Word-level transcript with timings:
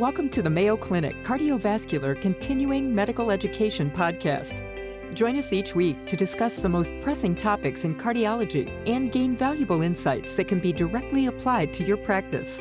Welcome 0.00 0.28
to 0.30 0.42
the 0.42 0.50
Mayo 0.50 0.76
Clinic 0.76 1.14
Cardiovascular 1.22 2.20
Continuing 2.20 2.92
Medical 2.92 3.30
Education 3.30 3.92
Podcast. 3.92 4.64
Join 5.14 5.36
us 5.36 5.52
each 5.52 5.76
week 5.76 6.04
to 6.06 6.16
discuss 6.16 6.56
the 6.56 6.68
most 6.68 6.92
pressing 7.00 7.36
topics 7.36 7.84
in 7.84 7.94
cardiology 7.94 8.72
and 8.88 9.12
gain 9.12 9.36
valuable 9.36 9.82
insights 9.82 10.34
that 10.34 10.48
can 10.48 10.58
be 10.58 10.72
directly 10.72 11.26
applied 11.26 11.72
to 11.74 11.84
your 11.84 11.96
practice. 11.96 12.58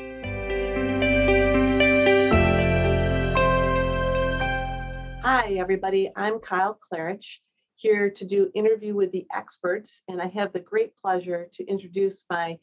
Hi, 5.24 5.56
everybody. 5.58 6.12
I'm 6.16 6.38
Kyle 6.38 6.78
Klarich, 6.78 7.26
here 7.74 8.12
to 8.12 8.26
do 8.26 8.52
interview 8.54 8.94
with 8.94 9.12
the 9.12 9.26
experts, 9.36 10.04
and 10.08 10.22
I 10.22 10.28
have 10.28 10.54
the 10.54 10.62
great 10.62 10.96
pleasure 10.96 11.50
to 11.54 11.66
introduce 11.66 12.28
my 12.30 12.60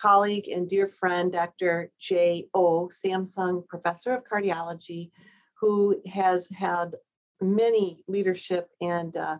colleague 0.00 0.48
and 0.48 0.68
dear 0.68 0.88
friend, 0.88 1.32
Dr. 1.32 1.90
J. 1.98 2.48
O. 2.54 2.88
Samsung, 2.88 3.66
professor 3.68 4.14
of 4.14 4.24
cardiology, 4.24 5.10
who 5.54 6.00
has 6.10 6.48
had 6.48 6.94
many 7.40 8.02
leadership 8.08 8.70
and 8.80 9.16
uh, 9.16 9.36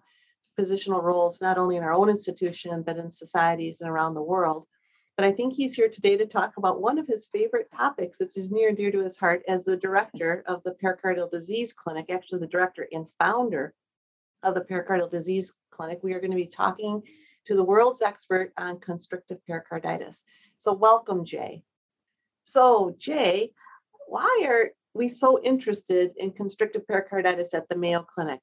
positional 0.59 1.03
roles, 1.03 1.41
not 1.41 1.57
only 1.57 1.77
in 1.77 1.83
our 1.83 1.93
own 1.93 2.11
institution, 2.11 2.83
but 2.83 2.99
in 2.99 3.09
societies 3.09 3.81
and 3.81 3.91
around 3.91 4.15
the 4.15 4.23
world. 4.23 4.67
But 5.17 5.27
I 5.27 5.33
think 5.33 5.55
he's 5.55 5.75
here 5.75 5.89
today 5.89 6.17
to 6.17 6.27
talk 6.27 6.57
about 6.57 6.81
one 6.81 6.99
of 6.99 7.07
his 7.07 7.29
favorite 7.33 7.71
topics, 7.71 8.21
which 8.21 8.37
is 8.37 8.51
near 8.51 8.69
and 8.69 8.77
dear 8.77 8.91
to 8.91 9.05
his 9.05 9.17
heart 9.17 9.43
as 9.49 9.65
the 9.65 9.77
director 9.77 10.45
of 10.47 10.63
the 10.63 10.77
Pericardial 10.83 11.31
Disease 11.31 11.73
Clinic, 11.73 12.07
actually, 12.11 12.41
the 12.41 12.47
director 12.47 12.89
and 12.93 13.07
founder 13.19 13.75
of 14.43 14.55
the 14.55 14.63
Pericardial 14.63 15.11
Disease 15.11 15.55
Clinic. 15.71 16.01
We 16.03 16.13
are 16.15 16.21
going 16.21 16.31
to 16.31 16.37
be 16.37 16.47
talking 16.47 17.03
to 17.47 17.55
the 17.55 17.65
world's 17.65 18.03
expert 18.03 18.53
on 18.57 18.81
constrictive 18.81 19.45
pericarditis. 19.47 20.25
So, 20.61 20.75
welcome, 20.75 21.25
Jay. 21.25 21.63
So, 22.45 22.95
Jay, 22.99 23.55
why 24.09 24.45
are 24.47 24.73
we 24.93 25.09
so 25.09 25.41
interested 25.43 26.13
in 26.19 26.33
constrictive 26.33 26.87
pericarditis 26.87 27.55
at 27.55 27.67
the 27.71 27.77
Mayo 27.77 28.03
Clinic? 28.03 28.41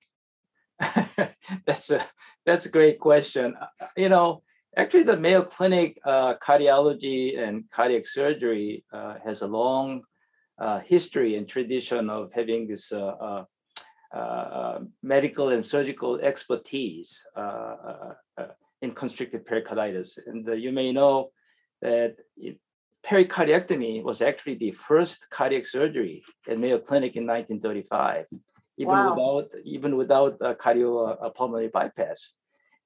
that's 1.68 1.92
a 1.92 2.04
that's 2.44 2.66
a 2.66 2.70
great 2.70 3.00
question. 3.00 3.54
Uh, 3.62 3.86
you 3.96 4.10
know, 4.10 4.42
actually, 4.76 5.04
the 5.04 5.16
Mayo 5.16 5.44
Clinic 5.44 6.00
uh, 6.06 6.34
cardiology 6.42 7.38
and 7.38 7.70
cardiac 7.70 8.08
surgery 8.08 8.84
uh, 8.92 9.18
has 9.24 9.44
a 9.44 9.48
long 9.48 10.02
uh, 10.58 10.80
history 10.80 11.36
and 11.36 11.48
tradition 11.48 12.10
of 12.10 12.32
having 12.34 12.68
this 12.68 12.92
uh, 12.92 13.44
uh, 14.12 14.80
medical 15.04 15.50
and 15.50 15.64
surgical 15.64 16.20
expertise 16.22 17.24
in 18.82 18.92
constrictive 18.96 19.46
pericarditis. 19.46 20.18
And 20.26 20.48
you 20.60 20.72
may 20.72 20.92
know 20.92 21.30
that 21.82 22.16
pericardiectomy 23.08 24.04
was 24.04 24.22
actually 24.22 24.56
the 24.56 24.72
first 24.72 25.30
cardiac 25.30 25.66
surgery 25.66 26.24
at 26.50 26.60
Mayo 26.60 26.80
Clinic 26.80 27.16
in 27.16 27.26
1935, 27.26 28.26
even 28.78 28.92
wow. 28.92 29.10
without 29.12 29.52
even 29.64 29.96
without 29.96 30.38
a 30.42 30.56
cardiopulmonary 30.56 31.72
bypass. 31.72 32.36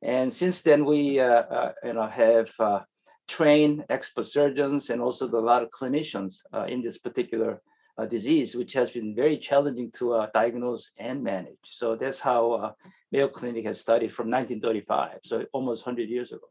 And 0.04 0.32
since 0.32 0.62
then, 0.62 0.86
we 0.86 1.20
uh, 1.20 1.26
uh, 1.26 1.72
you 1.84 1.94
know 1.94 2.08
have 2.08 2.52
uh, 2.60 2.82
trained 3.28 3.86
expert 3.90 4.26
surgeons 4.26 4.90
and 4.90 5.02
also 5.02 5.28
a 5.28 5.48
lot 5.52 5.64
of 5.64 5.70
clinicians 5.70 6.42
uh, 6.54 6.66
in 6.66 6.82
this 6.82 6.98
particular 6.98 7.62
uh, 7.98 8.06
disease, 8.06 8.56
which 8.56 8.74
has 8.74 8.92
been 8.92 9.16
very 9.16 9.38
challenging 9.38 9.92
to 9.92 10.14
uh, 10.14 10.28
diagnose 10.34 10.92
and 10.98 11.24
manage. 11.24 11.66
So 11.66 11.96
that's 11.96 12.20
how 12.20 12.76
Mayo 13.12 13.28
Clinic 13.28 13.66
has 13.66 13.80
studied 13.80 14.14
from 14.14 14.30
1935, 14.30 15.20
so 15.24 15.46
almost 15.52 15.86
100 15.86 16.10
years 16.10 16.32
ago. 16.32 16.48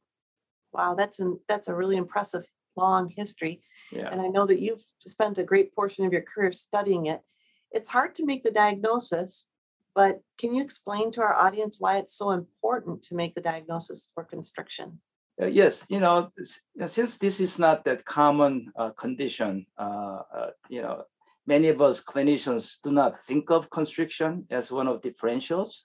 Wow, 0.72 0.94
that's 0.94 1.18
an, 1.18 1.38
that's 1.48 1.68
a 1.68 1.74
really 1.74 1.96
impressive 1.96 2.44
long 2.76 3.08
history. 3.08 3.62
Yeah. 3.90 4.08
And 4.10 4.20
I 4.20 4.28
know 4.28 4.46
that 4.46 4.60
you've 4.60 4.84
spent 5.00 5.38
a 5.38 5.44
great 5.44 5.74
portion 5.74 6.04
of 6.04 6.12
your 6.12 6.22
career 6.22 6.52
studying 6.52 7.06
it. 7.06 7.20
It's 7.72 7.88
hard 7.88 8.14
to 8.16 8.24
make 8.24 8.42
the 8.42 8.50
diagnosis, 8.50 9.46
but 9.94 10.20
can 10.38 10.54
you 10.54 10.62
explain 10.62 11.12
to 11.12 11.20
our 11.20 11.34
audience 11.34 11.78
why 11.78 11.98
it's 11.98 12.14
so 12.14 12.30
important 12.30 13.02
to 13.02 13.14
make 13.14 13.34
the 13.34 13.40
diagnosis 13.40 14.10
for 14.14 14.24
constriction? 14.24 15.00
Uh, 15.40 15.46
yes, 15.46 15.84
you 15.88 16.00
know, 16.00 16.30
since 16.86 17.16
this 17.16 17.40
is 17.40 17.58
not 17.58 17.84
that 17.84 18.04
common 18.04 18.70
uh, 18.76 18.90
condition, 18.90 19.66
uh, 19.78 20.20
uh, 20.34 20.50
you 20.68 20.82
know, 20.82 21.02
many 21.46 21.68
of 21.68 21.80
us 21.80 22.02
clinicians 22.02 22.76
do 22.82 22.92
not 22.92 23.18
think 23.18 23.50
of 23.50 23.70
constriction 23.70 24.46
as 24.50 24.70
one 24.70 24.86
of 24.86 25.00
differentials. 25.00 25.84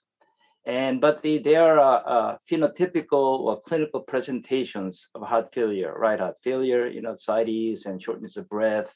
And 0.66 1.00
but 1.00 1.22
the, 1.22 1.38
there 1.38 1.78
are 1.78 2.02
uh, 2.04 2.38
phenotypical 2.50 3.38
or 3.40 3.60
clinical 3.60 4.00
presentations 4.00 5.08
of 5.14 5.22
heart 5.22 5.52
failure, 5.52 5.94
right 5.96 6.18
heart 6.18 6.38
failure, 6.42 6.88
you 6.88 7.02
know, 7.02 7.12
ascites 7.12 7.86
and 7.86 8.02
shortness 8.02 8.36
of 8.36 8.48
breath, 8.48 8.92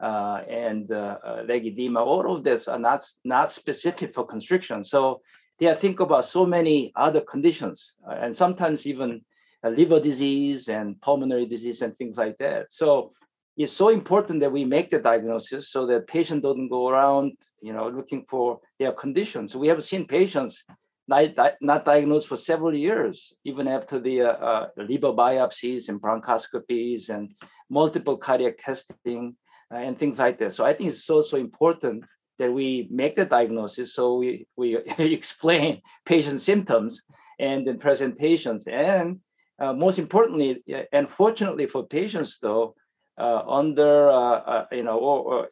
uh, 0.00 0.42
and 0.46 0.92
uh, 0.92 1.16
uh, 1.24 1.42
leg 1.48 1.66
edema. 1.66 2.00
All 2.04 2.36
of 2.36 2.44
this 2.44 2.68
are 2.68 2.78
not 2.78 3.02
not 3.24 3.50
specific 3.50 4.14
for 4.14 4.26
constriction. 4.26 4.84
So 4.84 5.22
they 5.58 5.74
think 5.74 6.00
about 6.00 6.26
so 6.26 6.44
many 6.44 6.92
other 6.94 7.22
conditions, 7.22 7.96
uh, 8.06 8.16
and 8.20 8.36
sometimes 8.36 8.86
even 8.86 9.22
liver 9.64 10.00
disease 10.00 10.68
and 10.68 11.00
pulmonary 11.00 11.46
disease 11.46 11.80
and 11.82 11.96
things 11.96 12.18
like 12.18 12.36
that. 12.38 12.70
So 12.70 13.12
it's 13.56 13.72
so 13.72 13.88
important 13.88 14.40
that 14.40 14.52
we 14.52 14.64
make 14.64 14.90
the 14.90 15.00
diagnosis 15.00 15.70
so 15.70 15.86
that 15.86 16.06
patient 16.06 16.42
doesn't 16.42 16.68
go 16.68 16.88
around, 16.88 17.32
you 17.60 17.72
know, 17.72 17.88
looking 17.88 18.24
for 18.28 18.60
their 18.78 18.92
conditions. 18.92 19.52
So 19.52 19.58
we 19.58 19.66
have 19.68 19.82
seen 19.82 20.06
patients 20.06 20.64
not, 21.08 21.84
diagnosed 21.84 22.28
for 22.28 22.36
several 22.36 22.74
years, 22.74 23.32
even 23.44 23.66
after 23.66 23.98
the 23.98 24.22
uh, 24.22 24.32
uh, 24.32 24.66
liver 24.76 25.12
biopsies 25.12 25.88
and 25.88 26.00
bronchoscopies 26.00 27.08
and 27.08 27.34
multiple 27.70 28.16
cardiac 28.16 28.58
testing 28.58 29.36
uh, 29.72 29.76
and 29.76 29.98
things 29.98 30.18
like 30.18 30.38
that. 30.38 30.52
So 30.52 30.64
I 30.64 30.74
think 30.74 30.90
it's 30.90 31.04
so, 31.04 31.22
so 31.22 31.38
important 31.38 32.04
that 32.38 32.52
we 32.52 32.88
make 32.90 33.16
the 33.16 33.24
diagnosis 33.24 33.94
so 33.94 34.16
we, 34.16 34.46
we 34.56 34.76
explain 34.98 35.80
patient 36.04 36.40
symptoms 36.40 37.02
and 37.38 37.66
then 37.66 37.78
presentations. 37.78 38.66
And 38.66 39.20
uh, 39.58 39.72
most 39.72 39.98
importantly, 39.98 40.62
and 40.92 41.08
fortunately 41.10 41.66
for 41.66 41.86
patients 41.86 42.38
though, 42.40 42.74
uh, 43.18 43.42
under 43.48 44.08
uh, 44.10 44.66
you 44.70 44.84
know 44.84 44.96
or, 44.96 45.48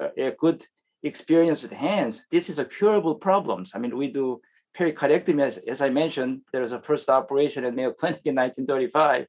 or, 0.00 0.12
a 0.16 0.30
good 0.38 0.64
experienced 1.02 1.72
hands, 1.72 2.24
this 2.30 2.48
is 2.48 2.60
a 2.60 2.64
curable 2.64 3.16
problems. 3.16 3.72
I 3.74 3.78
mean, 3.78 3.96
we 3.96 4.06
do 4.12 4.40
pericardiectomy, 4.78 5.42
as, 5.42 5.58
as 5.58 5.80
I 5.80 5.90
mentioned, 5.90 6.42
there 6.52 6.62
was 6.62 6.72
a 6.72 6.80
first 6.80 7.08
operation 7.08 7.64
at 7.64 7.74
Mayo 7.74 7.92
Clinic 7.92 8.22
in 8.24 8.36
1935. 8.36 9.26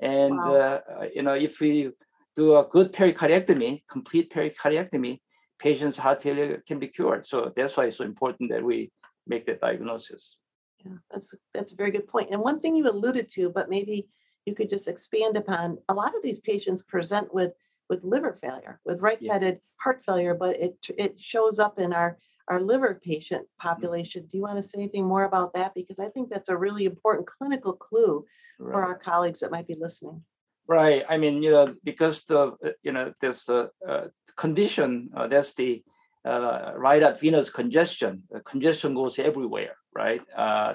And, 0.00 0.36
wow. 0.36 0.54
uh, 0.54 0.80
you 1.14 1.22
know, 1.22 1.34
if 1.34 1.60
we 1.60 1.90
do 2.36 2.56
a 2.56 2.64
good 2.64 2.92
pericardiectomy, 2.92 3.82
complete 3.90 4.32
pericardiectomy, 4.32 5.20
patients' 5.58 5.98
heart 5.98 6.22
failure 6.22 6.62
can 6.66 6.78
be 6.78 6.88
cured. 6.88 7.26
So 7.26 7.52
that's 7.54 7.76
why 7.76 7.86
it's 7.86 7.98
so 7.98 8.04
important 8.04 8.50
that 8.50 8.64
we 8.64 8.90
make 9.26 9.46
that 9.46 9.60
diagnosis. 9.60 10.36
Yeah, 10.84 10.94
that's 11.10 11.34
that's 11.54 11.72
a 11.72 11.76
very 11.76 11.92
good 11.92 12.08
point. 12.08 12.30
And 12.32 12.40
one 12.40 12.58
thing 12.58 12.74
you 12.74 12.88
alluded 12.88 13.28
to, 13.30 13.50
but 13.50 13.70
maybe 13.70 14.08
you 14.46 14.54
could 14.54 14.68
just 14.68 14.88
expand 14.88 15.36
upon. 15.36 15.78
A 15.88 15.94
lot 15.94 16.16
of 16.16 16.22
these 16.22 16.40
patients 16.40 16.82
present 16.82 17.32
with 17.32 17.52
with 17.88 18.02
liver 18.02 18.38
failure, 18.40 18.80
with 18.84 19.00
right-sided 19.00 19.54
yeah. 19.54 19.60
heart 19.76 20.02
failure, 20.04 20.34
but 20.34 20.56
it 20.56 20.74
it 20.98 21.20
shows 21.20 21.60
up 21.60 21.78
in 21.78 21.92
our 21.92 22.18
our 22.48 22.60
liver 22.60 23.00
patient 23.02 23.42
mm-hmm. 23.42 23.68
population. 23.68 24.26
Do 24.30 24.36
you 24.36 24.42
want 24.42 24.56
to 24.56 24.62
say 24.62 24.78
anything 24.78 25.06
more 25.06 25.24
about 25.24 25.54
that? 25.54 25.74
Because 25.74 25.98
I 25.98 26.08
think 26.08 26.30
that's 26.30 26.48
a 26.48 26.56
really 26.56 26.84
important 26.84 27.26
clinical 27.26 27.72
clue 27.72 28.24
right. 28.58 28.72
for 28.72 28.82
our 28.82 28.98
colleagues 28.98 29.40
that 29.40 29.50
might 29.50 29.66
be 29.66 29.76
listening. 29.78 30.22
Right. 30.68 31.04
I 31.08 31.18
mean, 31.18 31.42
you 31.42 31.50
know, 31.50 31.74
because 31.84 32.24
the 32.24 32.40
uh, 32.64 32.70
you 32.82 32.92
know 32.92 33.12
this 33.20 33.48
uh, 33.48 33.66
uh, 33.86 34.06
condition 34.36 35.10
uh, 35.16 35.26
that's 35.26 35.54
the 35.54 35.82
uh, 36.24 36.72
right 36.76 37.02
at 37.02 37.20
venous 37.20 37.50
congestion. 37.50 38.22
congestion 38.44 38.94
goes 38.94 39.18
everywhere, 39.18 39.76
right? 39.94 40.22
Uh, 40.36 40.74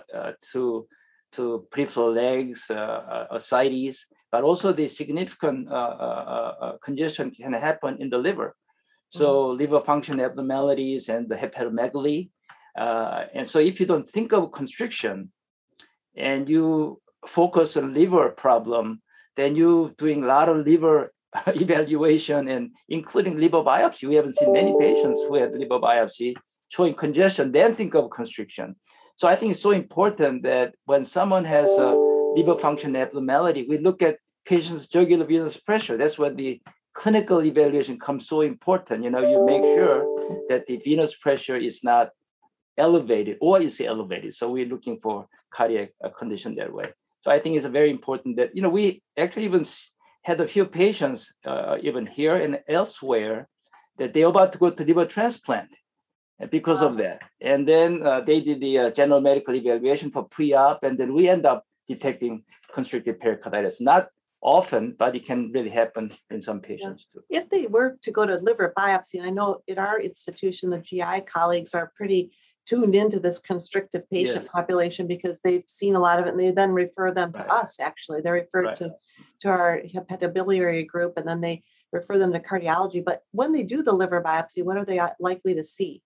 to 0.52 0.88
to 1.34 1.68
peripheral 1.72 2.12
legs, 2.12 2.70
ascites, 3.32 4.08
but 4.32 4.44
also 4.44 4.74
the 4.74 4.88
significant 4.88 5.70
congestion 6.84 7.32
can 7.32 7.54
happen 7.54 7.98
in 8.00 8.10
the 8.10 8.18
liver. 8.18 8.56
So 9.10 9.28
mm-hmm. 9.28 9.60
liver 9.60 9.82
function 9.82 10.20
abnormalities 10.20 11.10
and 11.10 11.30
the 11.30 11.36
hepatomegaly. 11.36 12.30
Uh, 12.78 13.26
and 13.34 13.48
so 13.48 13.60
if 13.60 13.80
you 13.80 13.86
don't 13.86 14.08
think 14.08 14.34
of 14.34 14.52
constriction 14.52 15.32
and 16.16 16.48
you 16.50 17.02
focus 17.26 17.78
on 17.78 17.94
liver 17.94 18.30
problem, 18.30 19.02
then 19.36 19.56
you're 19.56 19.90
doing 19.98 20.24
a 20.24 20.28
lot 20.28 20.50
of 20.50 20.66
liver 20.66 21.14
evaluation 21.48 22.48
and 22.48 22.72
including 22.90 23.38
liver 23.38 23.64
biopsy. 23.64 24.08
We 24.08 24.16
haven't 24.16 24.38
seen 24.38 24.54
many 24.54 24.76
patients 24.80 25.22
who 25.22 25.36
had 25.36 25.54
liver 25.54 25.80
biopsy 25.80 26.36
showing 26.70 26.94
congestion, 26.94 27.52
then 27.52 27.74
think 27.74 27.96
of 27.96 28.10
constriction. 28.10 28.76
So 29.16 29.28
I 29.28 29.36
think 29.36 29.52
it's 29.52 29.62
so 29.62 29.72
important 29.72 30.44
that 30.44 30.76
when 30.86 31.04
someone 31.06 31.46
has 31.46 31.72
a 31.78 31.96
liver 32.36 32.56
function 32.56 32.96
abnormality, 32.96 33.66
we 33.68 33.78
look 33.78 34.02
at 34.02 34.18
patient's 34.46 34.88
jugular 34.88 35.26
venous 35.26 35.58
pressure. 35.58 35.98
That's 35.98 36.20
what 36.20 36.38
the 36.38 36.62
clinical 36.98 37.44
evaluation 37.44 38.00
comes 38.00 38.28
so 38.28 38.42
important. 38.42 39.04
You 39.04 39.12
know, 39.12 39.22
you 39.34 39.46
make 39.46 39.64
sure 39.78 40.00
that 40.50 40.66
the 40.66 40.78
venous 40.78 41.16
pressure 41.16 41.56
is 41.56 41.84
not 41.84 42.10
elevated 42.76 43.38
or 43.40 43.62
is 43.62 43.80
elevated. 43.80 44.34
So 44.34 44.50
we're 44.50 44.66
looking 44.66 44.98
for 45.00 45.28
cardiac 45.52 45.90
uh, 46.04 46.10
condition 46.10 46.56
that 46.56 46.74
way. 46.74 46.88
So 47.22 47.30
I 47.30 47.38
think 47.40 47.56
it's 47.56 47.68
very 47.68 47.92
important 47.92 48.38
that, 48.38 48.50
you 48.56 48.64
know, 48.64 48.70
we 48.70 49.04
actually 49.16 49.46
even 49.46 49.64
had 50.24 50.42
a 50.42 50.48
few 50.48 50.66
patients, 50.66 51.32
uh, 51.46 51.78
even 51.84 52.08
here 52.08 52.36
and 52.36 52.62
elsewhere, 52.68 53.48
that 53.98 54.14
they're 54.14 54.34
about 54.36 54.52
to 54.54 54.58
go 54.58 54.72
to 54.72 54.84
liver 54.84 55.06
transplant 55.06 55.72
because 56.50 56.82
wow. 56.82 56.88
of 56.88 56.98
that. 56.98 57.22
And 57.42 57.68
then 57.68 58.02
uh, 58.02 58.22
they 58.22 58.42
did 58.42 58.60
the 58.60 58.74
uh, 58.80 58.90
general 58.90 59.22
medical 59.22 59.54
evaluation 59.54 60.10
for 60.10 60.24
pre-op, 60.24 60.84
and 60.84 60.98
then 60.98 61.14
we 61.14 61.30
end 61.30 61.46
up 61.46 61.64
detecting 61.88 62.44
constrictive 62.74 63.20
pericarditis. 63.20 63.82
Not 63.82 64.08
often, 64.48 64.96
but 64.98 65.14
it 65.14 65.26
can 65.26 65.52
really 65.52 65.70
happen 65.70 66.10
in 66.30 66.42
some 66.42 66.62
patients 66.62 67.06
yeah. 67.14 67.20
too. 67.20 67.42
If 67.42 67.50
they 67.50 67.68
were 67.68 67.98
to 68.02 68.12
go 68.12 68.26
to 68.26 68.38
liver 68.38 68.74
biopsy, 68.78 69.22
I 69.22 69.30
know 69.30 69.62
at 69.70 69.78
our 69.78 70.00
institution, 70.00 70.70
the 70.70 70.80
GI 70.80 71.22
colleagues 71.28 71.76
are 71.76 71.92
pretty 71.98 72.32
tuned 72.66 72.96
into 72.96 73.20
this 73.20 73.40
constrictive 73.40 74.10
patient 74.10 74.44
yes. 74.44 74.48
population 74.48 75.06
because 75.06 75.42
they've 75.42 75.68
seen 75.68 75.96
a 75.96 76.00
lot 76.00 76.20
of 76.20 76.26
it 76.26 76.32
and 76.32 76.40
they 76.40 76.52
then 76.52 76.72
refer 76.72 77.14
them 77.14 77.32
to 77.32 77.40
right. 77.40 77.50
us 77.50 77.80
actually 77.80 78.20
they 78.20 78.30
refer 78.30 78.64
right. 78.64 78.76
to 78.76 78.94
to 79.40 79.48
our 79.48 79.82
hepatobiliary 79.96 80.86
group 80.86 81.14
and 81.16 81.26
then 81.26 81.40
they 81.40 81.64
refer 81.94 82.18
them 82.18 82.34
to 82.34 82.42
cardiology 82.42 83.02
but 83.02 83.22
when 83.32 83.54
they 83.54 83.64
do 83.64 83.82
the 83.82 83.94
liver 83.94 84.22
biopsy 84.22 84.62
what 84.66 84.76
are 84.76 84.84
they 84.84 85.00
uh, 85.00 85.08
likely 85.18 85.56
to 85.56 85.64
see 85.64 86.02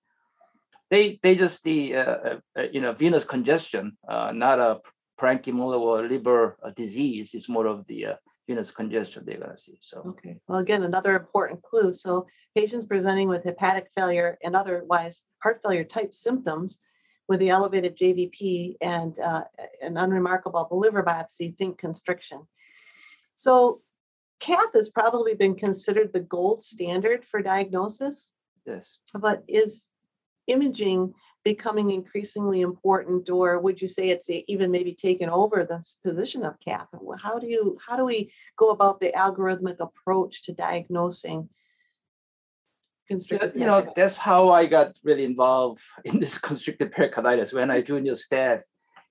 they 0.92 1.20
they 1.24 1.34
just 1.34 1.64
see 1.64 1.96
uh, 1.96 2.18
uh, 2.30 2.40
uh, 2.60 2.68
you 2.72 2.80
know 2.80 2.94
venous 2.94 3.26
congestion 3.26 3.98
uh, 4.08 4.32
not 4.32 4.60
a 4.60 4.80
parenchymal 5.20 5.80
or 5.80 6.08
liver 6.08 6.58
uh, 6.64 6.70
disease 6.70 7.34
it's 7.34 7.50
more 7.50 7.66
of 7.66 7.88
the 7.88 8.06
venous 8.48 8.72
congestion 8.72 9.24
they're 9.26 9.38
going 9.38 9.52
to 9.52 9.58
see. 9.58 9.78
So 9.80 10.00
okay. 10.08 10.38
Well, 10.48 10.60
again, 10.60 10.84
another 10.84 11.16
important 11.16 11.62
clue. 11.62 11.94
So 11.94 12.28
patients 12.56 12.86
presenting 12.86 13.28
with 13.28 13.44
hepatic 13.44 13.90
failure 13.96 14.38
and 14.44 14.56
otherwise 14.56 15.24
heart 15.42 15.62
failure 15.64 15.84
type 15.84 16.14
symptoms 16.14 16.80
with 17.28 17.40
the 17.40 17.50
elevated 17.50 17.98
JVP 17.98 18.76
and 18.82 19.18
uh, 19.20 19.44
an 19.82 19.98
unremarkable 19.98 20.68
liver 20.72 21.04
biopsy, 21.04 21.56
think 21.58 21.78
constriction. 21.78 22.42
So 23.36 23.80
cath 24.40 24.74
has 24.74 24.90
probably 24.90 25.36
been 25.36 25.56
considered 25.56 26.12
the 26.12 26.20
gold 26.20 26.62
standard 26.62 27.24
for 27.24 27.42
diagnosis. 27.42 28.32
Yes. 28.66 28.98
But 29.14 29.44
is 29.48 29.90
imaging 30.48 31.14
becoming 31.44 31.92
increasingly 31.92 32.62
important 32.62 33.30
or 33.30 33.60
would 33.60 33.82
you 33.82 33.88
say 33.88 34.10
it's 34.10 34.30
even 34.30 34.70
maybe 34.70 34.94
taken 34.94 35.30
over 35.30 35.66
the 35.66 35.84
position 36.04 36.44
of 36.46 36.60
cath 36.60 36.88
how 37.22 37.40
do 37.40 37.48
you 37.48 37.78
how 37.86 37.96
do 37.96 38.06
we 38.06 38.32
go 38.58 38.70
about 38.70 39.00
the 39.00 39.12
algorithmic 39.16 39.80
approach 39.80 40.44
to 40.44 40.54
diagnosing 40.54 41.50
constricted 43.08 43.54
you 43.56 43.66
know 43.66 43.82
that's 43.96 44.18
how 44.18 44.50
i 44.50 44.66
got 44.66 44.98
really 45.04 45.26
involved 45.26 45.82
in 46.06 46.20
this 46.20 46.38
constricted 46.38 46.92
pericarditis 46.92 47.54
when 47.54 47.72
i 47.72 47.82
joined 47.82 48.06
your 48.06 48.16
staff 48.16 48.62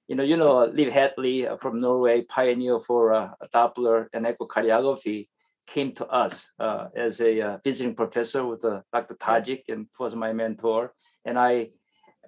you 0.08 0.14
know 0.16 0.22
you 0.22 0.36
know 0.36 0.64
liv 0.66 0.92
Hatle 0.92 1.48
uh, 1.48 1.56
from 1.56 1.80
norway 1.80 2.22
pioneer 2.22 2.78
for 2.78 3.12
uh, 3.12 3.30
doppler 3.54 4.06
and 4.12 4.24
echocardiography 4.26 5.28
came 5.66 5.92
to 5.92 6.06
us 6.08 6.50
uh, 6.58 6.88
as 6.96 7.20
a 7.20 7.40
uh, 7.40 7.58
visiting 7.64 7.94
professor 7.94 8.46
with 8.46 8.64
uh, 8.64 8.80
dr 8.92 9.14
tajik 9.16 9.62
and 9.68 9.86
was 9.98 10.14
my 10.14 10.32
mentor 10.32 10.92
and 11.24 11.38
i 11.38 11.68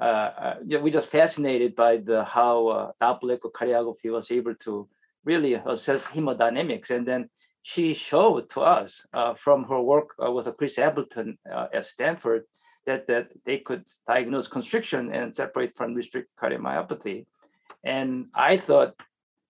uh, 0.00 0.04
uh 0.04 0.54
we're 0.62 0.92
just 0.92 1.08
fascinated 1.08 1.74
by 1.74 1.98
the 1.98 2.24
how 2.24 2.66
uh, 2.68 2.92
Doppler 3.00 3.38
echocardiography 3.38 4.10
was 4.10 4.30
able 4.30 4.54
to 4.56 4.88
really 5.24 5.54
assess 5.54 6.06
hemodynamics. 6.06 6.90
And 6.90 7.06
then 7.06 7.28
she 7.62 7.94
showed 7.94 8.50
to 8.50 8.60
us 8.60 9.06
uh, 9.12 9.34
from 9.34 9.64
her 9.64 9.80
work 9.80 10.10
uh, 10.22 10.30
with 10.30 10.48
Chris 10.56 10.78
Appleton 10.78 11.38
uh, 11.50 11.68
at 11.72 11.84
Stanford 11.84 12.44
that, 12.86 13.06
that 13.06 13.28
they 13.46 13.58
could 13.58 13.84
diagnose 14.08 14.48
constriction 14.48 15.12
and 15.12 15.34
separate 15.34 15.76
from 15.76 15.94
restricted 15.94 16.34
cardiomyopathy. 16.40 17.26
And 17.84 18.26
I 18.34 18.56
thought, 18.56 18.94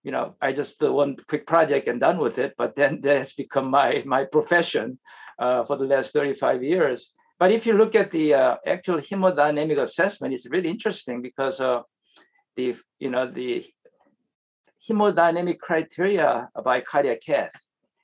you 0.05 0.13
know, 0.13 0.35
I 0.43 0.53
just 0.53 0.79
did 0.79 0.91
one 0.91 1.17
quick 1.29 1.47
project 1.47 1.89
and 1.89 1.99
done 2.01 2.19
with 2.19 2.39
it, 2.39 2.55
but 2.59 2.75
then 2.75 3.01
that 3.03 3.17
has 3.17 3.33
become 3.33 3.71
my, 3.71 4.03
my 4.05 4.25
profession 4.25 4.99
for 5.39 5.77
the 5.77 5.85
last 5.85 6.13
35 6.13 6.63
years. 6.63 7.15
But 7.43 7.51
if 7.51 7.67
you 7.67 7.73
look 7.73 7.97
at 7.97 8.13
the 8.13 8.35
uh, 8.35 8.57
actual 8.65 8.99
hemodynamic 8.99 9.77
assessment, 9.83 10.33
it's 10.33 10.49
really 10.49 10.69
interesting 10.69 11.21
because 11.21 11.61
uh, 11.61 11.83
the 12.55 12.77
you 13.01 13.11
know 13.11 13.29
the 13.29 13.67
hemodynamic 14.89 15.59
criteria 15.59 16.49
by 16.65 16.81
cardiac 16.83 17.21
cath 17.21 17.51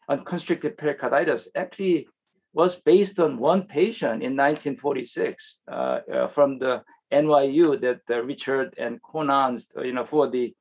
on 0.09 0.25
constricted 0.25 0.77
pericarditis 0.77 1.47
actually 1.55 2.09
was 2.53 2.83
based 2.83 3.21
on 3.21 3.39
one 3.39 3.63
patient 3.63 4.25
in 4.25 4.35
1946 4.35 5.61
uh, 5.71 5.73
uh, 5.73 6.27
from 6.27 6.59
the 6.59 6.83
NYU 7.13 7.81
that 7.81 8.01
uh, 8.11 8.21
Richard 8.25 8.75
and 8.77 8.99
Cournand, 9.09 9.61
you 9.85 9.93
know, 9.93 10.05
for 10.05 10.29
the 10.29 10.53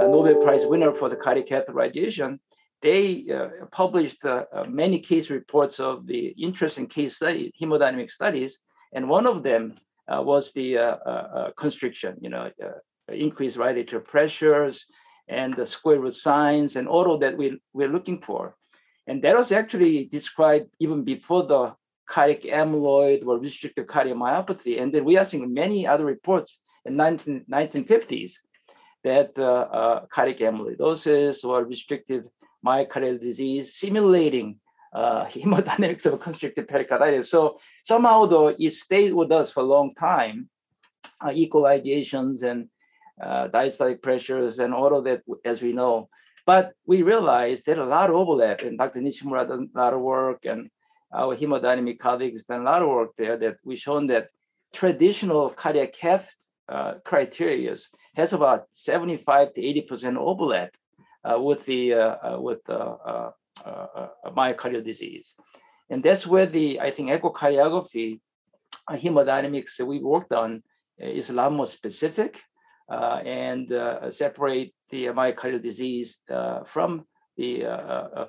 uh, 0.00 0.08
Nobel 0.08 0.42
Prize 0.42 0.66
winner 0.66 0.92
for 0.92 1.08
the 1.08 1.14
cardiac 1.14 1.46
catheterization, 1.46 2.40
they 2.84 3.24
uh, 3.34 3.64
published 3.72 4.26
uh, 4.26 4.44
uh, 4.52 4.64
many 4.68 4.98
case 4.98 5.30
reports 5.30 5.80
of 5.80 6.06
the 6.06 6.34
interesting 6.48 6.86
case 6.86 7.16
study, 7.16 7.50
hemodynamic 7.58 8.10
studies, 8.10 8.60
and 8.92 9.08
one 9.08 9.26
of 9.26 9.42
them 9.42 9.74
uh, 10.06 10.20
was 10.20 10.52
the 10.52 10.76
uh, 10.76 10.96
uh, 11.12 11.50
constriction, 11.56 12.14
you 12.20 12.28
know, 12.28 12.50
increased 13.08 13.56
right 13.56 13.76
atrial 13.76 14.04
pressures 14.04 14.84
and 15.28 15.56
the 15.56 15.64
square 15.64 15.98
root 15.98 16.12
signs 16.12 16.76
and 16.76 16.86
all 16.86 17.10
of 17.10 17.20
that 17.20 17.38
we, 17.38 17.58
we're 17.72 17.88
looking 17.88 18.20
for. 18.20 18.54
And 19.06 19.22
that 19.22 19.34
was 19.34 19.50
actually 19.50 20.04
described 20.04 20.68
even 20.78 21.04
before 21.04 21.46
the 21.46 21.74
cardiac 22.06 22.42
amyloid 22.42 23.26
or 23.26 23.38
restricted 23.38 23.86
cardiomyopathy. 23.86 24.78
And 24.82 24.92
then 24.92 25.06
we 25.06 25.16
are 25.16 25.24
seeing 25.24 25.54
many 25.54 25.86
other 25.86 26.04
reports 26.04 26.60
in 26.84 26.96
19, 26.96 27.46
1950s 27.50 28.32
that 29.04 29.34
cardiac 30.10 30.38
amyloidosis 30.38 31.44
or 31.44 31.64
restrictive 31.64 32.28
myocardial 32.64 33.20
disease, 33.20 33.74
simulating 33.74 34.58
uh, 34.92 35.24
hemodynamics 35.26 36.06
of 36.06 36.20
constricted 36.20 36.68
pericarditis. 36.68 37.30
So 37.30 37.58
somehow, 37.82 38.26
though, 38.26 38.48
it 38.48 38.72
stayed 38.72 39.12
with 39.12 39.32
us 39.32 39.50
for 39.50 39.60
a 39.60 39.66
long 39.66 39.94
time, 39.94 40.48
uh, 41.20 41.28
equalizations 41.28 42.42
and 42.42 42.68
uh, 43.20 43.48
diastolic 43.48 44.02
pressures 44.02 44.58
and 44.58 44.74
all 44.74 44.96
of 44.96 45.04
that, 45.04 45.22
as 45.44 45.62
we 45.62 45.72
know. 45.72 46.08
But 46.46 46.74
we 46.86 47.02
realized 47.02 47.64
there 47.64 47.80
a 47.80 47.86
lot 47.86 48.10
of 48.10 48.16
overlap, 48.16 48.62
and 48.62 48.76
Dr. 48.76 49.00
Nishimura 49.00 49.48
done 49.48 49.70
a 49.74 49.78
lot 49.78 49.94
of 49.94 50.00
work, 50.00 50.44
and 50.44 50.68
our 51.12 51.34
hemodynamic 51.34 51.98
colleagues 51.98 52.44
done 52.44 52.62
a 52.62 52.64
lot 52.64 52.82
of 52.82 52.88
work 52.88 53.16
there 53.16 53.36
that 53.38 53.56
we 53.64 53.76
shown 53.76 54.06
that 54.08 54.28
traditional 54.72 55.48
cardiac 55.48 55.92
cath 55.92 56.34
uh, 56.68 56.94
criteria 57.04 57.76
has 58.16 58.32
about 58.32 58.66
75 58.70 59.52
to 59.52 59.62
80% 59.62 60.16
overlap 60.16 60.74
Uh, 61.24 61.40
with 61.40 61.64
the 61.64 61.94
uh, 61.94 62.16
uh, 62.22 62.38
with 62.38 62.68
uh, 62.68 63.30
uh, 63.64 64.08
myocardial 64.36 64.84
disease, 64.84 65.34
and 65.88 66.02
that's 66.02 66.26
where 66.26 66.44
the 66.44 66.78
I 66.80 66.90
think 66.90 67.08
echocardiography, 67.08 68.20
hemodynamics 68.90 69.76
that 69.78 69.86
we 69.86 70.00
worked 70.00 70.34
on 70.34 70.62
is 70.98 71.30
a 71.30 71.32
lot 71.32 71.50
more 71.50 71.66
specific 71.66 72.42
and 72.90 73.68
separate 74.12 74.74
the 74.90 75.06
myocardial 75.06 75.62
disease 75.62 76.18
from 76.66 77.06
the 77.38 77.60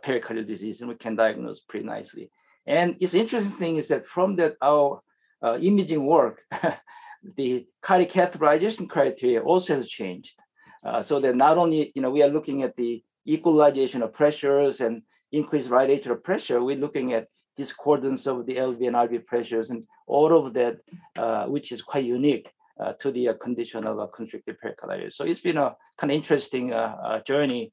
pericardial 0.01 0.47
disease, 0.47 0.79
and 0.79 0.89
we 0.89 0.95
can 0.95 1.17
diagnose 1.17 1.59
pretty 1.61 1.85
nicely. 1.85 2.31
And 2.65 2.95
it's 3.01 3.13
interesting 3.13 3.51
thing 3.51 3.75
is 3.75 3.89
that 3.89 4.05
from 4.05 4.37
that 4.37 4.55
our 4.61 5.01
uh, 5.43 5.57
imaging 5.59 6.05
work, 6.05 6.43
the 7.35 7.67
cardiac 7.81 8.11
catheterization 8.11 8.87
criteria 8.87 9.41
also 9.41 9.75
has 9.75 9.89
changed. 9.89 10.39
Uh, 10.85 11.01
so 11.01 11.19
that 11.19 11.35
not 11.35 11.57
only, 11.57 11.91
you 11.95 12.01
know, 12.01 12.11
we 12.11 12.21
are 12.21 12.29
looking 12.29 12.61
at 12.61 12.75
the 12.75 13.03
equalization 13.27 14.03
of 14.03 14.13
pressures 14.13 14.81
and 14.81 15.01
increased 15.31 15.69
right 15.69 15.89
atrial 15.89 16.21
pressure, 16.21 16.63
we're 16.63 16.77
looking 16.77 17.13
at 17.13 17.27
discordance 17.55 18.27
of 18.27 18.45
the 18.45 18.55
LV 18.55 18.85
and 18.85 18.95
RV 18.95 19.25
pressures 19.25 19.71
and 19.71 19.83
all 20.05 20.37
of 20.37 20.53
that, 20.53 20.77
uh, 21.15 21.45
which 21.45 21.71
is 21.71 21.81
quite 21.81 22.05
unique 22.05 22.51
uh, 22.79 22.93
to 22.99 23.11
the 23.11 23.29
uh, 23.29 23.33
condition 23.33 23.87
of 23.87 23.97
a 23.97 24.07
constrictive 24.07 24.59
pericarditis. 24.59 25.15
So 25.15 25.25
it's 25.25 25.39
been 25.39 25.57
a 25.57 25.75
kind 25.97 26.11
of 26.11 26.15
interesting 26.15 26.73
uh, 26.73 26.95
uh, 27.03 27.19
journey 27.21 27.71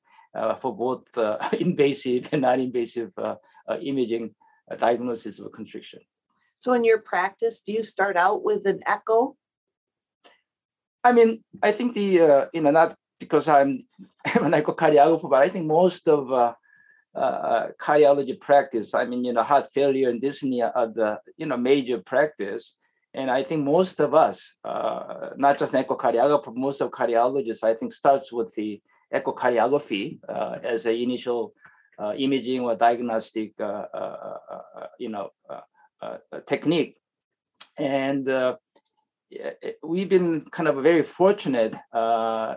for 0.61 0.75
both 0.75 1.07
invasive 1.61 2.29
and 2.33 2.43
non-invasive 2.43 3.13
imaging 3.83 4.35
diagnosis 4.79 5.39
of 5.39 5.53
constriction. 5.53 6.01
So 6.59 6.73
in 6.73 6.85
your 6.85 6.99
practice, 6.99 7.61
do 7.61 7.73
you 7.73 7.83
start 7.83 8.17
out 8.17 8.43
with 8.43 8.67
an 8.67 8.81
echo? 8.87 9.37
I 11.05 11.13
mean, 11.13 11.43
I 11.63 11.73
think 11.73 11.95
the 11.95 12.21
uh, 12.21 12.47
you 12.53 12.61
know 12.61 12.71
not 12.71 12.95
because 13.23 13.47
I'm, 13.49 13.71
an 14.47 14.53
echocardiographer, 14.61 15.29
but 15.31 15.43
I 15.43 15.49
think 15.49 15.67
most 15.67 16.09
of 16.09 16.33
uh, 16.33 16.55
uh, 17.15 17.69
cardiology 17.81 18.37
practice, 18.49 18.95
I 18.95 19.05
mean, 19.05 19.25
you 19.25 19.33
know, 19.33 19.43
heart 19.43 19.67
failure 19.73 20.09
and 20.11 20.21
dyspnea 20.21 20.73
are 20.75 20.91
the, 20.99 21.21
you 21.37 21.47
know, 21.47 21.57
major 21.57 21.99
practice. 22.13 22.77
And 23.15 23.31
I 23.31 23.43
think 23.43 23.61
most 23.65 24.01
of 24.01 24.15
us, 24.15 24.37
uh, 24.65 25.31
not 25.37 25.59
just 25.59 25.75
an 25.75 25.85
echocardiographer, 25.85 26.55
most 26.55 26.81
of 26.81 26.91
cardiologists, 26.91 27.63
I 27.63 27.75
think 27.75 27.93
starts 27.93 28.33
with 28.33 28.55
the 28.55 28.81
echocardiography 29.15 30.19
uh, 30.29 30.57
as 30.75 30.87
an 30.87 30.95
initial 30.95 31.53
uh, 32.03 32.15
imaging 32.17 32.61
or 32.61 32.75
diagnostic, 32.75 33.53
uh, 33.61 33.85
you 34.99 35.11
know, 35.11 35.31
technique. 36.47 36.97
And 37.77 38.25
we've 39.83 40.09
been 40.09 40.47
kind 40.51 40.69
of 40.69 40.83
very 40.83 41.03
fortunate 41.03 41.75
uh, 41.93 41.97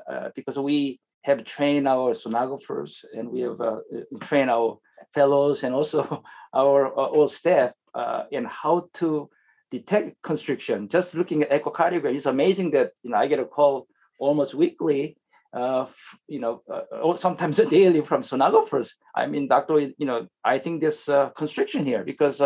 uh, 0.09 0.29
because 0.35 0.57
we 0.59 0.99
have 1.23 1.43
trained 1.43 1.87
our 1.87 2.13
sonographers 2.13 3.03
and 3.13 3.29
we 3.29 3.41
have 3.41 3.59
uh, 3.59 3.79
trained 4.21 4.49
our 4.49 4.77
fellows 5.13 5.63
and 5.63 5.73
also 5.73 6.23
our 6.53 6.89
all 6.93 7.27
staff 7.27 7.73
in 8.31 8.45
how 8.45 8.89
to 8.93 9.29
detect 9.71 10.21
constriction. 10.21 10.87
Just 10.89 11.15
looking 11.15 11.43
at 11.43 11.51
echocardiogram, 11.51 12.15
it's 12.15 12.25
amazing 12.25 12.71
that 12.71 12.91
you 13.03 13.11
know 13.11 13.17
I 13.17 13.27
get 13.27 13.39
a 13.39 13.45
call 13.45 13.87
almost 14.19 14.53
weekly, 14.53 15.17
uh, 15.53 15.85
you 16.27 16.39
know, 16.39 16.61
uh, 16.71 17.15
sometimes 17.25 17.57
daily 17.57 18.01
from 18.01 18.21
sonographers. 18.21 18.91
I 19.15 19.27
mean, 19.27 19.47
doctor, 19.47 19.79
you 19.79 20.05
know, 20.05 20.27
I 20.43 20.59
think 20.59 20.81
there's 20.81 21.09
uh, 21.09 21.29
constriction 21.29 21.85
here 21.85 22.03
because 22.03 22.41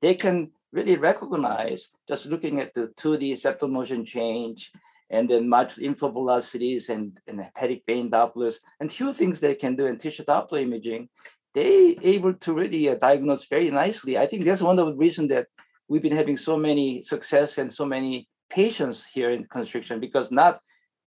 they 0.00 0.14
can 0.14 0.50
really 0.74 0.96
recognize 0.96 1.88
just 2.08 2.26
looking 2.26 2.60
at 2.60 2.74
the 2.74 2.88
2D 3.00 3.32
septal 3.32 3.70
motion 3.70 4.04
change 4.04 4.72
and 5.08 5.30
then 5.30 5.48
much 5.48 5.78
inflow 5.78 6.10
velocities 6.10 6.88
and, 6.88 7.18
and 7.28 7.40
hepatic 7.40 7.82
vein 7.86 8.10
Dopplers 8.10 8.56
and 8.80 8.90
few 8.90 9.12
things 9.12 9.38
they 9.38 9.54
can 9.54 9.76
do 9.76 9.86
in 9.86 9.96
tissue 9.96 10.24
Doppler 10.24 10.62
imaging, 10.62 11.08
they 11.54 11.96
able 12.02 12.34
to 12.34 12.52
really 12.52 12.88
uh, 12.88 12.96
diagnose 12.96 13.46
very 13.46 13.70
nicely. 13.70 14.18
I 14.18 14.26
think 14.26 14.44
that's 14.44 14.60
one 14.62 14.78
of 14.78 14.86
the 14.86 14.94
reasons 14.94 15.28
that 15.28 15.46
we've 15.86 16.02
been 16.02 16.16
having 16.16 16.36
so 16.36 16.56
many 16.56 17.02
success 17.02 17.58
and 17.58 17.72
so 17.72 17.84
many 17.84 18.28
patients 18.50 19.04
here 19.04 19.30
in 19.30 19.44
constriction 19.44 20.00
because 20.00 20.32
not, 20.32 20.60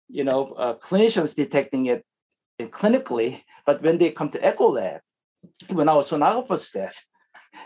you 0.09 0.23
know, 0.23 0.45
uh, 0.57 0.73
clinicians 0.77 1.35
detecting 1.35 1.85
it 1.85 2.03
clinically, 2.59 3.43
but 3.65 3.83
when 3.83 3.99
they 3.99 4.09
come 4.11 4.29
to 4.29 4.43
echo 4.43 4.71
lab, 4.71 5.01
when 5.69 5.89
our 5.89 6.01
sonographer 6.01 6.57
staff 6.57 7.05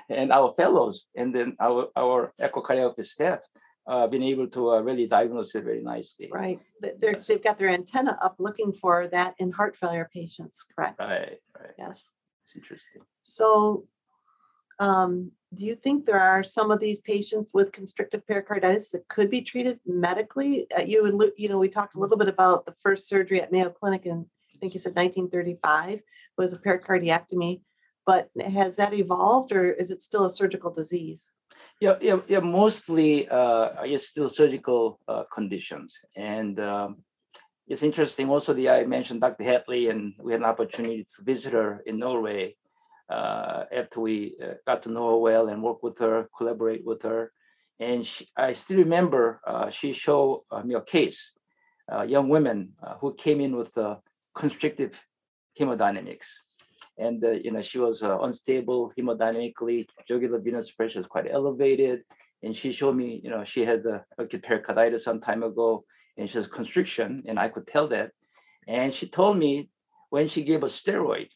and 0.09 0.31
our 0.31 0.51
fellows 0.51 1.07
and 1.15 1.33
then 1.33 1.55
our, 1.59 1.87
our 1.95 2.33
echocardiography 2.39 3.05
staff 3.05 3.39
uh, 3.87 4.07
been 4.07 4.23
able 4.23 4.47
to 4.47 4.71
uh, 4.71 4.81
really 4.81 5.07
diagnose 5.07 5.53
it 5.53 5.63
very 5.63 5.81
nicely. 5.81 6.29
Right. 6.31 6.59
They're, 6.81 7.15
yes. 7.15 7.27
They've 7.27 7.43
got 7.43 7.59
their 7.59 7.69
antenna 7.69 8.17
up 8.21 8.35
looking 8.39 8.73
for 8.73 9.07
that 9.09 9.35
in 9.37 9.51
heart 9.51 9.77
failure 9.77 10.09
patients, 10.11 10.65
correct? 10.75 10.99
Right, 10.99 11.37
right. 11.59 11.73
Yes. 11.77 12.09
It's 12.43 12.55
interesting. 12.55 13.03
So 13.21 13.87
um, 14.79 15.31
do 15.53 15.65
you 15.65 15.75
think 15.75 16.05
there 16.05 16.19
are 16.19 16.43
some 16.43 16.71
of 16.71 16.79
these 16.79 17.01
patients 17.01 17.51
with 17.53 17.71
constrictive 17.71 18.25
pericarditis 18.27 18.89
that 18.91 19.07
could 19.07 19.29
be 19.29 19.41
treated 19.41 19.79
medically? 19.85 20.67
Uh, 20.75 20.81
you 20.81 21.05
and 21.05 21.31
you 21.37 21.49
know 21.49 21.57
we 21.57 21.69
talked 21.69 21.95
a 21.95 21.99
little 21.99 22.17
bit 22.17 22.27
about 22.27 22.65
the 22.65 22.73
first 22.83 23.07
surgery 23.07 23.41
at 23.41 23.51
Mayo 23.51 23.69
Clinic 23.69 24.05
in 24.05 24.25
I 24.53 24.57
think 24.57 24.73
you 24.73 24.79
said 24.79 24.95
1935 24.95 25.99
was 26.37 26.53
a 26.53 26.57
pericardiectomy, 26.57 27.61
but 28.05 28.29
has 28.39 28.75
that 28.77 28.93
evolved 28.93 29.51
or 29.51 29.71
is 29.71 29.91
it 29.91 30.01
still 30.01 30.25
a 30.25 30.29
surgical 30.29 30.71
disease? 30.71 31.31
Yeah, 31.81 31.95
yeah, 32.01 32.19
yeah. 32.27 32.39
Mostly, 32.39 33.27
uh, 33.27 33.83
it's 33.83 34.07
still 34.07 34.29
surgical 34.29 34.99
uh, 35.07 35.23
conditions, 35.33 35.99
and 36.15 36.57
um, 36.59 37.03
it's 37.67 37.83
interesting. 37.83 38.29
Also, 38.29 38.53
the 38.53 38.69
I 38.69 38.85
mentioned 38.85 39.21
Dr. 39.21 39.43
Hatle 39.43 39.89
and 39.89 40.13
we 40.21 40.31
had 40.31 40.41
an 40.41 40.47
opportunity 40.47 41.03
to 41.03 41.23
visit 41.23 41.53
her 41.53 41.81
in 41.85 41.99
Norway 41.99 42.55
uh, 43.09 43.63
after 43.75 43.99
we 43.99 44.35
uh, 44.41 44.53
got 44.65 44.83
to 44.83 44.89
know 44.89 45.09
her 45.09 45.17
well 45.17 45.49
and 45.49 45.61
work 45.61 45.83
with 45.83 45.99
her, 45.99 46.29
collaborate 46.37 46.85
with 46.85 47.03
her. 47.03 47.31
And 47.79 48.05
she, 48.05 48.27
I 48.37 48.53
still 48.53 48.77
remember 48.77 49.41
uh, 49.45 49.69
she 49.69 49.91
showed 49.91 50.43
me 50.63 50.75
a 50.75 50.81
case, 50.81 51.31
young 52.07 52.29
women 52.29 52.73
uh, 52.81 52.95
who 53.01 53.13
came 53.15 53.41
in 53.41 53.55
with 53.55 53.77
constrictive 54.33 55.03
hemodynamics. 55.59 56.27
And 56.97 57.23
uh, 57.23 57.31
you 57.31 57.51
know 57.51 57.61
she 57.61 57.79
was 57.79 58.03
uh, 58.03 58.19
unstable 58.19 58.91
hemodynamically, 58.97 59.87
jugular 60.07 60.39
venous 60.39 60.71
pressure 60.71 60.99
is 60.99 61.07
quite 61.07 61.27
elevated, 61.29 62.03
and 62.41 62.55
she 62.55 62.71
showed 62.71 62.95
me, 62.95 63.21
you 63.23 63.29
know, 63.29 63.43
she 63.43 63.65
had 63.65 63.83
the 63.83 64.03
acute 64.17 64.43
pericarditis 64.43 65.03
some 65.03 65.19
time 65.19 65.43
ago, 65.43 65.83
and 66.17 66.29
she 66.29 66.37
has 66.37 66.47
constriction, 66.47 67.23
and 67.27 67.39
I 67.39 67.49
could 67.49 67.67
tell 67.67 67.87
that. 67.89 68.11
And 68.67 68.93
she 68.93 69.07
told 69.07 69.37
me 69.37 69.69
when 70.09 70.27
she 70.27 70.43
gave 70.43 70.63
a 70.63 70.67
steroid, 70.67 71.29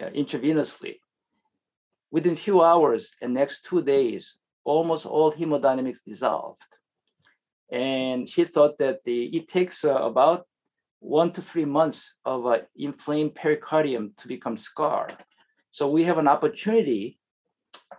uh, 0.00 0.10
intravenously. 0.10 1.00
Within 2.10 2.36
few 2.36 2.62
hours 2.62 3.10
and 3.20 3.34
next 3.34 3.64
two 3.64 3.82
days, 3.82 4.38
almost 4.64 5.04
all 5.04 5.32
hemodynamics 5.32 5.98
dissolved. 6.06 6.62
And 7.70 8.28
she 8.28 8.44
thought 8.44 8.78
that 8.78 9.04
the, 9.04 9.24
it 9.36 9.48
takes 9.48 9.84
uh, 9.84 9.94
about 9.96 10.46
one 11.00 11.32
to 11.32 11.42
three 11.42 11.64
months 11.64 12.14
of 12.24 12.46
uh, 12.46 12.58
inflamed 12.76 13.34
pericardium 13.34 14.16
to 14.16 14.28
become 14.28 14.56
scar. 14.56 15.08
So 15.70 15.90
we 15.90 16.04
have 16.04 16.18
an 16.18 16.28
opportunity 16.28 17.18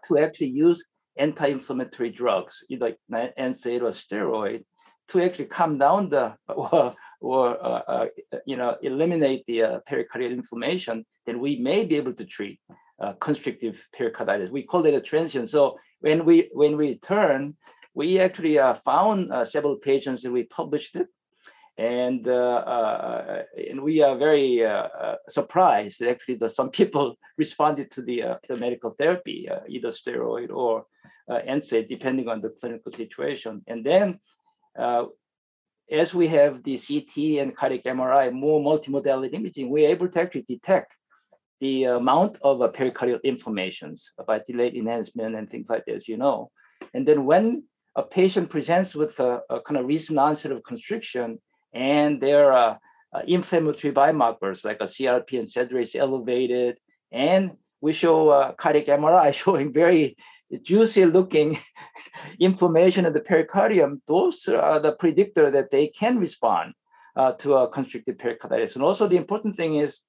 to 0.06 0.20
actually 0.20 0.50
use 0.50 0.89
anti-inflammatory 1.18 2.10
drugs, 2.10 2.63
either 2.70 2.96
NSAID 3.12 3.82
or 3.82 3.91
steroid, 3.91 4.63
to 5.10 5.22
actually 5.22 5.46
calm 5.46 5.77
down 5.77 6.10
the 6.10 6.36
or, 6.48 6.94
or 7.22 7.65
uh, 7.65 7.82
uh, 7.88 8.06
you 8.46 8.56
know 8.56 8.77
eliminate 8.82 9.44
the 9.48 9.63
uh, 9.63 9.79
pericardial 9.89 10.32
inflammation, 10.32 11.06
then 11.25 11.39
we 11.39 11.60
may 11.60 11.86
be 11.86 11.96
able 11.96 12.13
to 12.13 12.25
treat 12.25 12.60
uh, 13.00 13.13
constrictive 13.13 13.88
pericarditis. 13.94 14.50
We 14.50 14.63
call 14.63 14.86
it 14.86 14.94
a 14.94 15.01
transition. 15.01 15.48
So 15.48 15.77
when 16.00 16.25
we 16.25 16.50
when 16.53 16.77
we 16.77 16.89
return, 16.89 17.56
we 17.94 18.20
actually 18.20 18.60
uh, 18.60 18.75
found 18.75 19.32
uh, 19.32 19.46
several 19.46 19.77
patients 19.77 20.24
and 20.25 20.34
we 20.34 20.44
published 20.44 20.96
it. 20.96 21.08
And 21.79 22.27
uh, 22.27 22.63
uh, 22.67 23.24
uh, 23.29 23.43
and 23.69 23.81
we 23.81 24.01
are 24.01 24.17
very 24.17 24.67
surprised 25.29 26.01
that 26.01 26.09
actually 26.09 26.38
some 26.50 26.71
people 26.71 27.17
responded 27.38 27.89
to 27.91 28.01
the 28.01 28.38
the 28.50 28.57
medical 28.57 28.91
therapy, 28.91 29.48
either 29.69 29.88
steroid 29.88 30.50
or 30.51 30.86
NSAID, 31.29 31.88
depending 31.88 32.27
on 32.27 32.41
the 32.41 32.50
clinical 32.50 32.91
situation. 32.91 33.62
And 33.65 33.81
then 33.86 34.19
uh, 34.77 35.05
as 35.89 36.13
we 36.13 36.27
have 36.27 36.63
the 36.63 36.77
CT 36.77 37.39
and 37.41 37.55
cardiac 37.55 37.86
MRI, 37.86 38.33
more 38.33 38.59
multimodality 38.59 39.33
imaging, 39.33 39.69
we're 39.69 39.89
able 39.89 40.09
to 40.09 40.19
actually 40.19 40.41
detect 40.41 40.98
the 41.62 41.86
amount 41.86 42.39
of 42.41 42.62
uh, 42.62 42.67
pericardial 42.67 43.24
inflammations 43.24 44.12
by 44.27 44.39
delayed 44.45 44.75
enhancement 44.75 45.33
and 45.33 45.50
things 45.50 45.69
like 45.69 45.86
that, 45.86 45.95
as 45.95 46.09
you 46.09 46.17
know. 46.17 46.51
And 46.93 47.07
then 47.07 47.24
when 47.24 47.63
a 47.95 48.03
patient 48.03 48.50
presents 48.50 48.95
with 48.95 49.17
a, 49.21 49.41
a 49.50 49.62
kind 49.62 49.77
of 49.77 49.86
recent 49.86 50.19
onset 50.19 50.51
of 50.51 50.62
constriction 50.63 51.39
and 51.73 52.21
their 52.21 52.51
uh, 52.51 52.77
inflammatory 53.27 53.93
biomarkers 53.93 54.65
like 54.65 54.77
a 54.81 54.85
CRP 54.85 55.39
and 55.39 55.49
SED 55.49 55.73
is 55.73 55.95
elevated, 55.95 56.77
and 57.11 57.51
we 57.81 57.93
show 57.93 58.29
uh, 58.29 58.51
cardiac 58.53 58.85
MRI 58.85 59.33
showing 59.43 59.73
very 59.73 60.17
juicy 60.63 61.05
looking 61.05 61.59
inflammation 62.39 63.05
in 63.05 63.13
the 63.13 63.21
pericardium, 63.21 64.01
those 64.07 64.47
are 64.47 64.79
the 64.79 64.93
predictor 64.93 65.51
that 65.51 65.71
they 65.71 65.88
can 65.88 66.17
respond 66.17 66.73
uh, 67.15 67.33
to 67.33 67.55
a 67.55 67.69
constrictive 67.69 68.17
pericarditis. 68.17 68.75
And 68.75 68.83
also 68.83 69.07
the 69.07 69.17
important 69.17 69.55
thing 69.55 69.75
is 69.75 69.99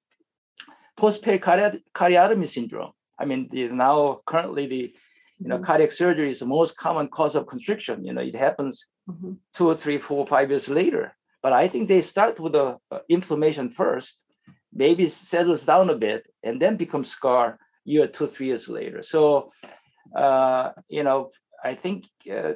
post-pericarditis 0.97 2.53
syndrome. 2.53 2.91
I 3.19 3.25
mean, 3.25 3.49
the, 3.51 3.67
now 3.67 4.21
currently 4.25 4.67
the 4.67 4.95
you 5.39 5.47
know, 5.47 5.55
mm-hmm. 5.55 5.63
cardiac 5.63 5.91
surgery 5.91 6.29
is 6.29 6.39
the 6.39 6.45
most 6.45 6.77
common 6.77 7.07
cause 7.07 7.35
of 7.35 7.47
constriction. 7.47 8.05
You 8.05 8.13
know, 8.13 8.21
it 8.21 8.35
happens 8.35 8.85
mm-hmm. 9.09 9.33
two 9.53 9.67
or 9.67 9.75
three, 9.75 9.97
four, 9.97 10.25
five 10.27 10.49
years 10.49 10.69
later. 10.69 11.15
But 11.43 11.53
I 11.53 11.67
think 11.67 11.87
they 11.87 12.01
start 12.01 12.39
with 12.39 12.53
the 12.53 12.77
uh, 12.91 12.99
inflammation 13.09 13.69
first, 13.69 14.23
maybe 14.73 15.07
settles 15.07 15.65
down 15.65 15.89
a 15.89 15.95
bit, 15.95 16.27
and 16.43 16.61
then 16.61 16.77
becomes 16.77 17.09
scar 17.09 17.57
year 17.83 18.07
two, 18.07 18.27
three 18.27 18.47
years 18.47 18.69
later. 18.69 19.01
So 19.01 19.49
uh, 20.15 20.71
you 20.89 21.03
know, 21.03 21.29
I 21.63 21.75
think 21.75 22.05
uh, 22.31 22.53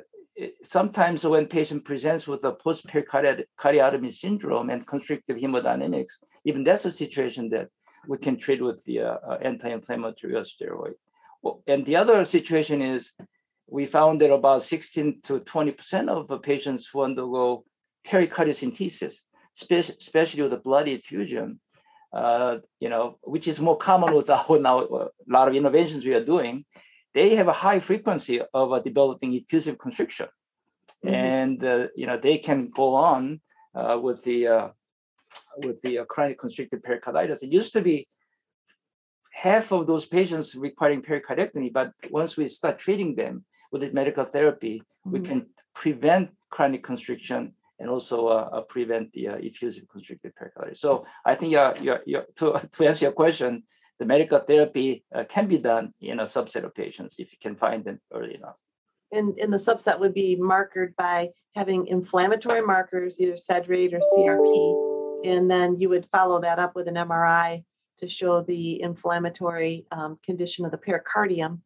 sometimes 0.61 1.25
when 1.25 1.47
patient 1.47 1.85
presents 1.85 2.27
with 2.27 2.43
a 2.43 2.53
post-pericarditis 2.53 4.21
syndrome 4.21 4.69
and 4.69 4.85
constrictive 4.85 5.37
hemodynamics, 5.37 6.13
even 6.43 6.63
that's 6.63 6.85
a 6.85 6.91
situation 6.91 7.49
that 7.49 7.69
we 8.07 8.17
can 8.17 8.37
treat 8.37 8.63
with 8.63 8.83
the 8.85 8.99
uh, 8.99 9.17
uh 9.27 9.37
anti-inflammatory 9.41 10.35
or 10.35 10.41
steroid. 10.41 10.93
Well, 11.41 11.63
and 11.67 11.85
the 11.85 11.95
other 11.95 12.23
situation 12.25 12.81
is 12.81 13.11
we 13.67 13.85
found 13.85 14.21
that 14.21 14.31
about 14.31 14.63
16 14.63 15.21
to 15.23 15.39
20% 15.39 16.09
of 16.09 16.27
the 16.27 16.37
patients 16.37 16.87
who 16.87 17.01
undergo 17.01 17.65
pericardiocentesis, 18.07 19.21
especially 19.53 20.41
with 20.41 20.51
the 20.51 20.57
blood 20.57 20.87
effusion, 20.87 21.59
uh, 22.13 22.57
you 22.79 22.89
know, 22.89 23.17
which 23.23 23.47
is 23.47 23.59
more 23.59 23.77
common 23.77 24.13
with 24.15 24.29
our 24.29 24.59
now 24.59 24.79
a 24.79 25.09
lot 25.27 25.47
of 25.47 25.55
interventions 25.55 26.05
we 26.05 26.13
are 26.13 26.23
doing, 26.23 26.65
they 27.13 27.35
have 27.35 27.47
a 27.47 27.53
high 27.53 27.79
frequency 27.79 28.41
of 28.53 28.71
uh, 28.71 28.79
developing 28.79 29.33
effusive 29.33 29.77
constriction. 29.77 30.27
Mm-hmm. 31.03 31.13
And 31.13 31.63
uh, 31.63 31.87
you 31.95 32.07
know 32.07 32.17
they 32.17 32.37
can 32.37 32.69
go 32.69 32.95
on 32.95 33.41
uh, 33.73 33.99
with 34.01 34.23
the 34.23 34.47
uh, 34.47 34.67
with 35.57 35.81
the 35.81 36.01
chronic 36.07 36.39
constrictive 36.39 36.83
pericarditis. 36.83 37.43
It 37.43 37.51
used 37.51 37.73
to 37.73 37.81
be 37.81 38.07
half 39.31 39.71
of 39.73 39.85
those 39.85 40.05
patients 40.05 40.55
requiring 40.55 41.01
pericardectomy, 41.01 41.71
but 41.73 41.91
once 42.09 42.37
we 42.37 42.47
start 42.47 42.79
treating 42.79 43.15
them 43.15 43.43
with 43.71 43.81
the 43.81 43.91
medical 43.91 44.23
therapy, 44.23 44.79
mm-hmm. 44.79 45.11
we 45.11 45.19
can 45.19 45.47
prevent 45.73 46.29
chronic 46.49 46.83
constriction 46.83 47.53
and 47.79 47.89
also 47.89 48.27
uh, 48.27 48.61
prevent 48.61 49.11
the 49.13 49.27
effusive 49.27 49.87
constrictive 49.91 50.33
pericarditis. 50.35 50.79
So 50.79 51.05
I 51.25 51.35
think 51.35 51.55
uh, 51.55 51.73
you're, 51.81 52.01
you're, 52.05 52.25
to, 52.37 52.69
to 52.71 52.87
answer 52.87 53.05
your 53.05 53.11
question, 53.11 53.63
the 53.99 54.05
medical 54.05 54.39
therapy 54.39 55.05
uh, 55.13 55.23
can 55.23 55.47
be 55.47 55.57
done 55.57 55.93
in 56.01 56.19
a 56.19 56.23
subset 56.23 56.63
of 56.63 56.73
patients 56.75 57.15
if 57.17 57.31
you 57.31 57.37
can 57.41 57.55
find 57.55 57.83
them 57.83 57.99
early 58.13 58.35
enough. 58.35 58.55
And, 59.11 59.37
and 59.39 59.53
the 59.53 59.57
subset 59.57 59.99
would 59.99 60.13
be 60.13 60.35
markered 60.35 60.95
by 60.97 61.29
having 61.55 61.87
inflammatory 61.87 62.61
markers, 62.61 63.19
either 63.19 63.37
SED 63.37 63.69
rate 63.69 63.93
or 63.93 63.99
CRP, 63.99 65.25
and 65.25 65.49
then 65.49 65.79
you 65.79 65.89
would 65.89 66.07
follow 66.11 66.41
that 66.41 66.59
up 66.59 66.75
with 66.75 66.87
an 66.87 66.95
MRI 66.95 67.63
to 67.99 68.07
show 68.07 68.41
the 68.41 68.81
inflammatory 68.81 69.85
um, 69.91 70.19
condition 70.23 70.65
of 70.65 70.71
the 70.71 70.77
pericardium. 70.77 71.61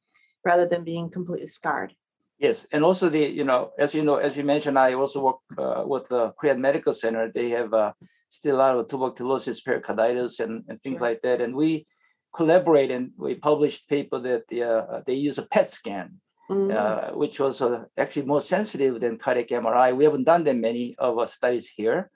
rather 0.45 0.65
than 0.65 0.83
being 0.83 1.09
completely 1.09 1.47
scarred. 1.47 1.93
Yes, 2.39 2.65
and 2.71 2.85
also 2.85 3.09
the 3.09 3.19
you 3.19 3.43
know 3.43 3.71
as 3.77 3.93
you 3.93 4.01
know 4.01 4.15
as 4.15 4.37
you 4.37 4.45
mentioned, 4.45 4.79
I 4.79 4.93
also 4.93 5.21
work 5.21 5.37
uh, 5.57 5.83
with 5.85 6.07
the 6.07 6.31
Korean 6.39 6.61
Medical 6.61 6.93
Center. 6.93 7.29
They 7.29 7.49
have 7.49 7.73
uh, 7.73 7.91
still 8.29 8.55
a 8.55 8.59
lot 8.59 8.77
of 8.77 8.87
tuberculosis, 8.87 9.61
pericarditis, 9.61 10.39
and, 10.39 10.63
and 10.69 10.79
things 10.81 11.01
like 11.01 11.21
that. 11.21 11.41
And 11.41 11.53
we 11.53 11.85
collaborate 12.33 12.91
and 12.91 13.11
we 13.17 13.35
published 13.35 13.89
paper 13.89 14.19
that 14.19 14.47
the, 14.47 14.63
uh, 14.63 15.01
they 15.05 15.15
use 15.15 15.37
a 15.37 15.43
PET 15.43 15.69
scan, 15.69 16.21
mm-hmm. 16.49 16.75
uh, 16.75 17.17
which 17.17 17.39
was 17.39 17.61
uh, 17.61 17.85
actually 17.97 18.25
more 18.25 18.41
sensitive 18.41 19.01
than 19.01 19.17
cardiac 19.17 19.47
MRI. 19.47 19.95
We 19.95 20.05
haven't 20.05 20.25
done 20.25 20.43
that 20.45 20.55
many 20.55 20.95
of 20.97 21.17
our 21.17 21.27
studies 21.27 21.67
here. 21.67 22.09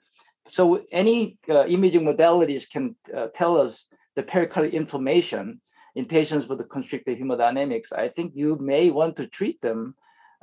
So 0.46 0.82
any 0.92 1.38
uh, 1.48 1.66
imaging 1.66 2.02
modalities 2.02 2.70
can 2.70 2.96
uh, 3.14 3.28
tell 3.34 3.60
us 3.60 3.86
the 4.14 4.22
pericardial 4.22 4.72
inflammation 4.72 5.60
in 5.96 6.06
patients 6.06 6.46
with 6.46 6.58
the 6.58 6.64
constricted 6.64 7.18
hemodynamics. 7.18 7.92
I 7.92 8.08
think 8.08 8.32
you 8.34 8.56
may 8.60 8.90
want 8.90 9.16
to 9.16 9.26
treat 9.26 9.60
them 9.60 9.94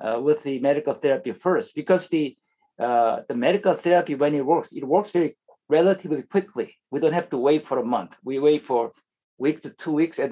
uh, 0.01 0.19
with 0.19 0.43
the 0.43 0.59
medical 0.59 0.93
therapy 0.93 1.31
first 1.31 1.75
because 1.75 2.07
the 2.09 2.35
the 2.77 3.35
medical 3.35 3.75
therapy 3.75 4.15
when 4.15 4.33
it 4.33 4.43
works, 4.43 4.71
it 4.71 4.83
works 4.83 5.11
very 5.11 5.37
relatively 5.69 6.23
quickly. 6.23 6.77
We 6.91 6.99
don't 6.99 7.13
have 7.13 7.29
to 7.29 7.37
wait 7.37 7.67
for 7.67 7.77
a 7.79 7.85
month. 7.85 8.17
We 8.23 8.39
wait 8.39 8.65
for 8.65 8.91
week 9.37 9.61
to 9.61 9.69
two 9.69 9.93
weeks 9.93 10.19
at 10.19 10.31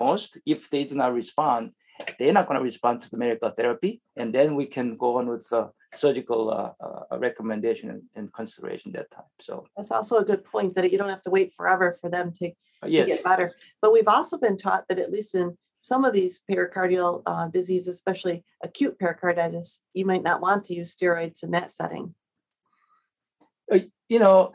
most. 0.00 0.38
If 0.44 0.70
they 0.70 0.84
do 0.84 0.94
not 0.94 1.14
respond, 1.14 1.72
they're 2.18 2.32
not 2.32 2.46
going 2.48 2.58
to 2.58 2.64
respond 2.64 3.00
to 3.02 3.10
the 3.10 3.16
medical 3.16 3.50
therapy, 3.50 4.02
and 4.16 4.34
then 4.34 4.54
we 4.54 4.66
can 4.66 4.96
go 4.96 5.18
on 5.18 5.28
with 5.28 5.48
the 5.48 5.70
surgical 5.94 6.50
uh, 6.50 6.72
uh, 6.84 7.18
recommendation 7.18 7.88
and, 7.90 8.02
and, 8.14 8.32
consideration 8.32 8.92
that 8.92 9.10
time. 9.10 9.30
So 9.38 9.66
that's 9.76 9.90
also 9.90 10.18
a 10.18 10.24
good 10.24 10.44
point 10.44 10.74
that 10.74 10.90
you 10.92 10.98
don't 10.98 11.08
have 11.08 11.22
to 11.22 11.30
wait 11.30 11.54
forever 11.56 11.96
for 12.02 12.10
them 12.10 12.34
to, 12.38 12.48
uh, 12.82 12.86
yes. 12.86 13.08
to 13.08 13.14
get 13.14 13.24
better. 13.24 13.50
But 13.80 13.92
we've 13.94 14.08
also 14.08 14.36
been 14.36 14.58
taught 14.58 14.84
that 14.88 14.98
at 14.98 15.10
least 15.10 15.34
in 15.34 15.56
some 15.80 16.04
of 16.04 16.12
these 16.12 16.42
pericardial 16.50 17.22
uh, 17.26 17.48
diseases, 17.48 17.88
especially 17.88 18.44
acute 18.62 18.98
pericarditis, 18.98 19.82
you 19.94 20.04
might 20.04 20.22
not 20.22 20.40
want 20.40 20.64
to 20.64 20.74
use 20.74 20.96
steroids 20.96 21.42
in 21.42 21.50
that 21.52 21.70
setting. 21.70 22.14
Uh, 23.70 23.80
you 24.08 24.18
know, 24.18 24.52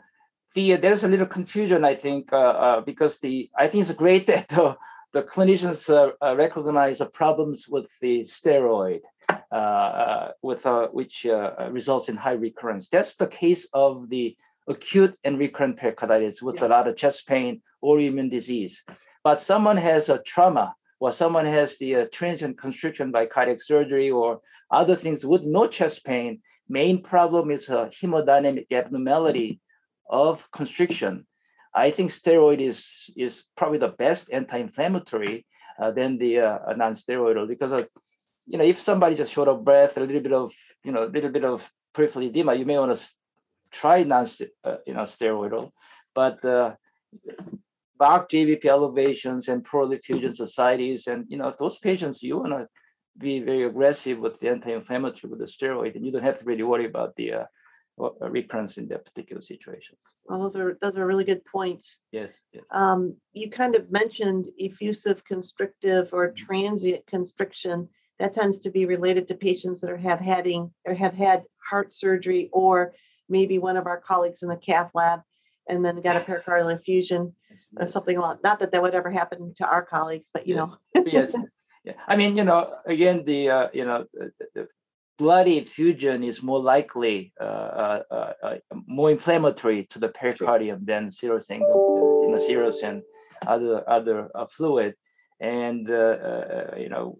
the 0.54 0.76
there's 0.76 1.04
a 1.04 1.08
little 1.08 1.26
confusion, 1.26 1.84
I 1.84 1.94
think, 1.94 2.32
uh, 2.32 2.36
uh, 2.36 2.80
because 2.80 3.18
the 3.20 3.50
I 3.56 3.68
think 3.68 3.82
it's 3.82 3.92
great 3.92 4.26
that 4.30 4.48
the, 4.48 4.76
the 5.12 5.22
clinicians 5.22 5.88
uh, 5.90 6.12
uh 6.24 6.36
recognize 6.36 6.98
the 6.98 7.06
problems 7.06 7.68
with 7.68 7.90
the 8.00 8.20
steroid, 8.20 9.00
uh, 9.30 9.54
uh, 9.54 10.30
with 10.42 10.66
which 10.92 11.26
results 11.70 12.08
in 12.08 12.16
high 12.16 12.32
recurrence. 12.32 12.88
That's 12.88 13.14
the 13.14 13.26
case 13.26 13.66
of 13.72 14.08
the 14.08 14.36
acute 14.68 15.18
and 15.24 15.38
recurrent 15.38 15.76
pericarditis 15.76 16.40
with 16.40 16.60
yeah. 16.60 16.66
a 16.66 16.68
lot 16.68 16.88
of 16.88 16.96
chest 16.96 17.26
pain 17.26 17.62
or 17.80 17.98
immune 18.00 18.28
disease. 18.28 18.82
But 19.24 19.38
someone 19.38 19.76
has 19.76 20.08
a 20.08 20.22
trauma 20.22 20.74
or 21.02 21.10
someone 21.10 21.46
has 21.46 21.78
the 21.78 22.08
transient 22.12 22.56
constriction 22.56 23.10
by 23.10 23.26
cardiac 23.26 23.60
surgery 23.60 24.08
or 24.08 24.40
other 24.70 24.94
things 24.94 25.26
with 25.26 25.42
no 25.42 25.66
chest 25.66 26.04
pain, 26.04 26.40
main 26.68 27.02
problem 27.02 27.50
is 27.50 27.68
a 27.68 27.90
hemodynamic 27.98 28.66
abnormality 28.70 29.60
of 30.08 30.48
constriction. 30.52 31.26
I 31.74 31.90
think 31.90 32.12
steroid 32.12 32.60
is 32.60 33.10
is 33.16 33.46
probably 33.56 33.78
the 33.78 33.96
best 34.04 34.32
anti-inflammatory 34.32 35.44
uh, 35.80 35.90
than 35.90 36.18
the 36.18 36.38
uh, 36.38 36.72
non-steroidal 36.76 37.48
because 37.48 37.72
of 37.72 37.88
you 38.46 38.56
know 38.58 38.64
if 38.72 38.78
somebody 38.78 39.16
just 39.16 39.32
short 39.32 39.48
of 39.48 39.64
breath, 39.64 39.96
a 39.96 40.00
little 40.00 40.20
bit 40.20 40.32
of 40.32 40.52
you 40.84 40.92
know 40.92 41.02
a 41.08 41.12
little 41.16 41.30
bit 41.30 41.44
of 41.44 41.68
peripheral 41.92 42.26
edema, 42.26 42.54
you 42.54 42.64
may 42.64 42.78
want 42.78 42.96
to 42.96 43.02
try 43.72 44.04
non 44.04 44.28
uh, 44.62 44.76
you 44.86 44.94
know 44.94 45.02
steroidal, 45.02 45.72
but 46.14 46.38
uh, 48.02 48.08
marked 48.08 48.32
GVP 48.32 48.64
elevations 48.64 49.48
and 49.48 49.64
pleural 49.64 49.92
effusion 49.92 50.34
ascites, 50.40 51.06
and 51.06 51.24
you 51.28 51.38
know 51.38 51.52
those 51.58 51.78
patients 51.78 52.22
you 52.22 52.38
want 52.38 52.52
to 52.52 52.68
be 53.18 53.40
very 53.40 53.64
aggressive 53.64 54.18
with 54.18 54.38
the 54.40 54.48
anti-inflammatory 54.48 55.30
with 55.30 55.40
the 55.40 55.46
steroid, 55.46 55.94
and 55.94 56.04
you 56.04 56.12
don't 56.12 56.22
have 56.22 56.38
to 56.38 56.44
really 56.44 56.62
worry 56.62 56.86
about 56.86 57.14
the 57.16 57.32
uh, 57.32 57.44
recurrence 58.20 58.78
in 58.78 58.88
that 58.88 59.04
particular 59.04 59.42
situations. 59.42 59.98
Well, 60.24 60.40
those 60.40 60.56
are 60.56 60.78
those 60.80 60.96
are 60.96 61.06
really 61.06 61.24
good 61.24 61.44
points. 61.44 62.00
Yes. 62.10 62.30
yes. 62.52 62.64
Um, 62.70 63.16
you 63.32 63.50
kind 63.50 63.74
of 63.74 63.90
mentioned 63.90 64.48
effusive 64.58 65.24
constrictive 65.24 66.10
or 66.12 66.28
mm-hmm. 66.28 66.44
transient 66.44 67.06
constriction. 67.06 67.88
That 68.18 68.32
tends 68.32 68.60
to 68.60 68.70
be 68.70 68.86
related 68.86 69.26
to 69.28 69.34
patients 69.34 69.80
that 69.80 69.90
are 69.90 69.96
have 69.96 70.20
having 70.20 70.72
or 70.86 70.94
have 70.94 71.14
had 71.14 71.44
heart 71.70 71.92
surgery, 71.92 72.50
or 72.52 72.94
maybe 73.28 73.58
one 73.58 73.76
of 73.76 73.86
our 73.86 74.00
colleagues 74.00 74.42
in 74.42 74.48
the 74.48 74.56
cath 74.56 74.90
lab, 74.94 75.20
and 75.68 75.84
then 75.84 76.00
got 76.00 76.16
a 76.16 76.20
pericardial 76.20 76.74
effusion. 76.74 77.34
Uh, 77.78 77.86
something 77.86 78.18
like 78.18 78.42
not 78.42 78.58
that 78.58 78.72
that 78.72 78.82
would 78.82 78.94
ever 78.94 79.10
happen 79.10 79.54
to 79.56 79.66
our 79.66 79.84
colleagues, 79.84 80.30
but 80.32 80.46
you 80.46 80.56
yes. 80.56 80.70
know. 80.94 81.04
yes. 81.06 81.34
Yeah. 81.84 81.94
I 82.06 82.14
mean, 82.14 82.36
you 82.36 82.44
know, 82.44 82.76
again, 82.86 83.24
the 83.24 83.50
uh, 83.50 83.68
you 83.72 83.84
know, 83.84 84.06
the, 84.54 84.68
bloody 85.18 85.58
effusion 85.58 86.24
is 86.24 86.42
more 86.42 86.60
likely 86.60 87.32
uh, 87.40 87.44
uh, 87.84 88.02
uh, 88.10 88.32
uh, 88.42 88.56
more 88.86 89.10
inflammatory 89.10 89.84
to 89.84 89.98
the 89.98 90.08
pericardium 90.08 90.78
sure. 90.78 90.86
than 90.90 91.10
serous 91.10 91.50
and 91.50 91.60
you 91.60 92.28
know 92.30 92.38
serous 92.38 92.82
and 92.82 93.02
other 93.46 93.88
other 93.88 94.28
uh, 94.34 94.46
fluid. 94.46 94.94
And 95.40 95.90
uh, 95.90 96.76
you 96.76 96.88
know, 96.88 97.18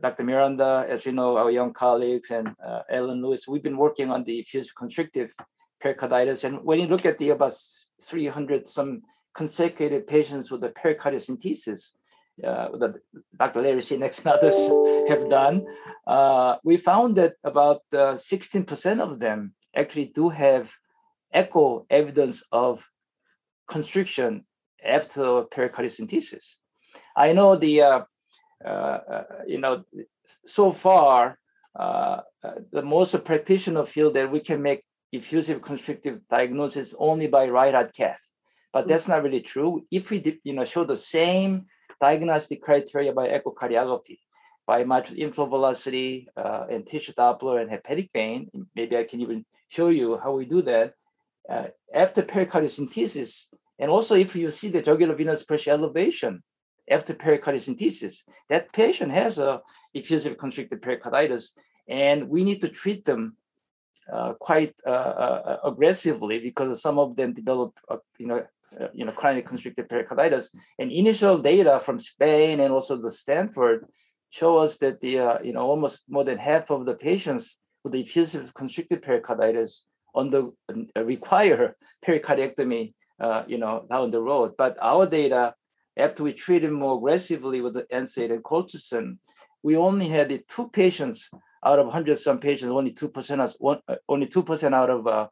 Dr. 0.00 0.24
Miranda, 0.24 0.86
as 0.88 1.04
you 1.04 1.12
know, 1.12 1.36
our 1.36 1.50
young 1.50 1.74
colleagues 1.74 2.30
and 2.30 2.56
Ellen 2.88 3.20
Lewis, 3.22 3.46
we've 3.46 3.62
been 3.62 3.76
working 3.76 4.10
on 4.10 4.24
the 4.24 4.38
effusive 4.40 4.74
constrictive 4.74 5.30
pericarditis. 5.78 6.44
And 6.44 6.64
when 6.64 6.80
you 6.80 6.86
look 6.86 7.04
at 7.04 7.18
the 7.18 7.28
about 7.30 7.52
300 8.02 8.66
some 8.66 9.02
consecutive 9.34 10.06
patients 10.06 10.50
with 10.50 10.60
the 10.60 10.68
pericardicentesis, 10.68 11.92
uh, 12.44 12.68
that 12.78 12.94
Dr. 13.36 13.62
Larry 13.62 13.80
Sinak 13.80 14.16
and 14.18 14.26
others 14.28 14.58
have 15.08 15.28
done, 15.28 15.66
uh, 16.06 16.56
we 16.64 16.76
found 16.76 17.16
that 17.16 17.34
about 17.44 17.82
uh, 17.92 18.14
16% 18.14 19.00
of 19.00 19.18
them 19.18 19.54
actually 19.76 20.06
do 20.06 20.30
have 20.30 20.72
echo 21.32 21.86
evidence 21.90 22.42
of 22.50 22.88
constriction 23.68 24.44
after 24.84 25.44
pericardicentesis. 25.44 26.56
I 27.16 27.32
know 27.32 27.56
the, 27.56 27.82
uh, 27.82 28.00
uh, 28.64 28.68
uh, 28.68 29.22
you 29.46 29.58
know, 29.58 29.84
so 30.44 30.72
far, 30.72 31.38
the 31.74 32.82
most 32.82 33.24
practitioner 33.24 33.84
feel 33.84 34.10
that 34.12 34.30
we 34.30 34.40
can 34.40 34.60
make 34.62 34.82
effusive 35.12 35.62
constrictive 35.62 36.20
diagnosis 36.28 36.94
only 36.98 37.26
by 37.26 37.48
right 37.48 37.74
heart 37.74 37.92
cath, 37.94 38.29
but 38.72 38.88
that's 38.88 39.08
not 39.08 39.22
really 39.22 39.40
true. 39.40 39.86
If 39.90 40.10
we, 40.10 40.40
you 40.44 40.52
know, 40.52 40.64
show 40.64 40.84
the 40.84 40.96
same 40.96 41.66
diagnostic 42.00 42.62
criteria 42.62 43.12
by 43.12 43.28
echocardiography, 43.28 44.18
by 44.66 44.84
mitral 44.84 45.18
inflow 45.18 45.46
velocity 45.46 46.28
uh, 46.36 46.66
and 46.70 46.86
tissue 46.86 47.12
Doppler 47.12 47.60
and 47.60 47.70
hepatic 47.70 48.10
vein. 48.12 48.48
Maybe 48.74 48.96
I 48.96 49.04
can 49.04 49.20
even 49.20 49.44
show 49.68 49.88
you 49.88 50.18
how 50.22 50.32
we 50.32 50.44
do 50.44 50.62
that. 50.62 50.94
Uh, 51.48 51.66
after 51.94 52.22
pericardiocentesis, 52.22 53.46
and 53.78 53.90
also 53.90 54.14
if 54.14 54.36
you 54.36 54.50
see 54.50 54.68
the 54.68 54.82
jugular 54.82 55.14
venous 55.14 55.42
pressure 55.42 55.72
elevation 55.72 56.42
after 56.88 57.14
pericardiocentesis, 57.14 58.22
that 58.48 58.72
patient 58.72 59.10
has 59.10 59.38
a 59.38 59.60
effusive 59.94 60.38
constricted 60.38 60.80
pericarditis, 60.82 61.52
and 61.88 62.28
we 62.28 62.44
need 62.44 62.60
to 62.60 62.68
treat 62.68 63.04
them 63.04 63.36
uh, 64.12 64.34
quite 64.34 64.74
uh, 64.86 64.90
uh, 64.90 65.56
aggressively 65.64 66.38
because 66.38 66.80
some 66.80 66.98
of 66.98 67.16
them 67.16 67.32
develop, 67.32 67.78
uh, 67.88 67.96
you 68.18 68.26
know, 68.26 68.38
uh, 68.38 68.42
you 68.92 69.04
know, 69.04 69.12
chronic 69.12 69.46
constrictive 69.46 69.88
pericarditis. 69.88 70.50
And 70.78 70.92
initial 70.92 71.38
data 71.38 71.80
from 71.80 71.98
Spain 71.98 72.60
and 72.60 72.72
also 72.72 72.96
the 72.96 73.10
Stanford 73.10 73.86
show 74.30 74.58
us 74.58 74.76
that 74.78 75.00
the, 75.00 75.18
uh, 75.18 75.38
you 75.42 75.52
know, 75.52 75.62
almost 75.62 76.04
more 76.08 76.24
than 76.24 76.38
half 76.38 76.70
of 76.70 76.86
the 76.86 76.94
patients 76.94 77.58
with 77.82 77.92
the 77.92 78.00
effusive 78.00 78.54
constrictive 78.54 79.02
pericarditis 79.02 79.86
on 80.14 80.30
the 80.30 80.52
uh, 80.96 81.04
require 81.04 81.76
pericardiectomy, 82.04 82.94
uh, 83.20 83.42
you 83.46 83.58
know, 83.58 83.86
down 83.90 84.10
the 84.10 84.20
road. 84.20 84.52
But 84.56 84.76
our 84.80 85.06
data, 85.06 85.54
after 85.96 86.22
we 86.22 86.32
treated 86.32 86.72
more 86.72 86.96
aggressively 86.96 87.60
with 87.60 87.74
the 87.74 87.86
NSAID 87.92 88.32
and 88.32 88.44
colchicine, 88.44 89.18
we 89.62 89.76
only 89.76 90.08
had 90.08 90.42
two 90.48 90.68
patients 90.68 91.28
out 91.64 91.78
of 91.78 91.86
100 91.86 92.18
some 92.18 92.38
patients, 92.38 92.70
only 92.70 92.92
2% 92.92 93.54
one, 93.58 93.80
uh, 93.88 93.96
only 94.08 94.26
2% 94.26 94.74
out 94.74 94.90
of 94.90 95.06
uh, 95.06 95.28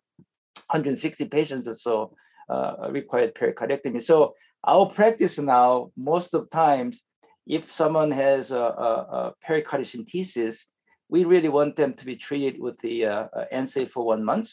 160 0.71 1.25
patients 1.27 1.67
or 1.67 1.75
so 1.75 2.13
uh, 2.49 2.89
required 2.91 3.35
pericardectomy. 3.35 4.03
So 4.03 4.35
our 4.65 4.87
practice 4.87 5.39
now, 5.39 5.93
most 5.97 6.35
of 6.35 6.51
times, 6.51 7.03
if 7.47 7.71
someone 7.71 8.11
has 8.11 8.51
a, 8.51 8.59
a, 8.59 9.07
a 9.19 9.35
pericardicentesis, 9.47 10.65
we 11.09 11.25
really 11.25 11.49
want 11.49 11.77
them 11.77 11.95
to 11.95 12.05
be 12.05 12.17
treated 12.17 12.61
with 12.61 12.79
the 12.81 13.07
uh, 13.07 13.29
uh 13.35 13.45
NSAID 13.53 13.89
for 13.89 14.05
one 14.05 14.23
month 14.23 14.51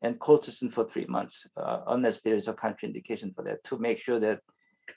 and 0.00 0.18
colchicine 0.18 0.72
for 0.72 0.84
three 0.84 1.06
months, 1.06 1.46
uh, 1.56 1.80
unless 1.88 2.20
there 2.20 2.36
is 2.36 2.48
a 2.48 2.54
contraindication 2.54 3.34
for 3.34 3.42
that, 3.44 3.62
to 3.64 3.78
make 3.78 3.98
sure 3.98 4.20
that 4.20 4.40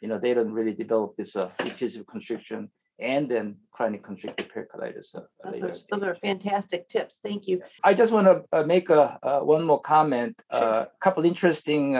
you 0.01 0.07
know 0.07 0.19
they 0.19 0.33
don't 0.33 0.53
really 0.53 0.73
develop 0.73 1.15
this 1.17 1.35
uh, 1.35 1.49
effusive 1.59 2.05
constriction 2.07 2.69
and 3.01 3.29
then 3.29 3.57
chronic 3.71 4.03
constrictive 4.03 4.47
pericarditis. 4.49 5.15
Uh, 5.15 5.21
those, 5.43 5.61
are, 5.61 5.73
those 5.91 6.03
are 6.03 6.15
fantastic 6.15 6.87
tips. 6.87 7.19
Thank 7.23 7.47
you. 7.47 7.61
I 7.83 7.93
just 7.93 8.11
want 8.13 8.27
to 8.27 8.43
uh, 8.53 8.63
make 8.63 8.89
a, 8.89 9.17
uh, 9.23 9.39
one 9.39 9.63
more 9.63 9.81
comment. 9.81 10.41
A 10.51 10.59
sure. 10.59 10.87
couple 10.99 11.25
interesting 11.25 11.95
uh, 11.95 11.99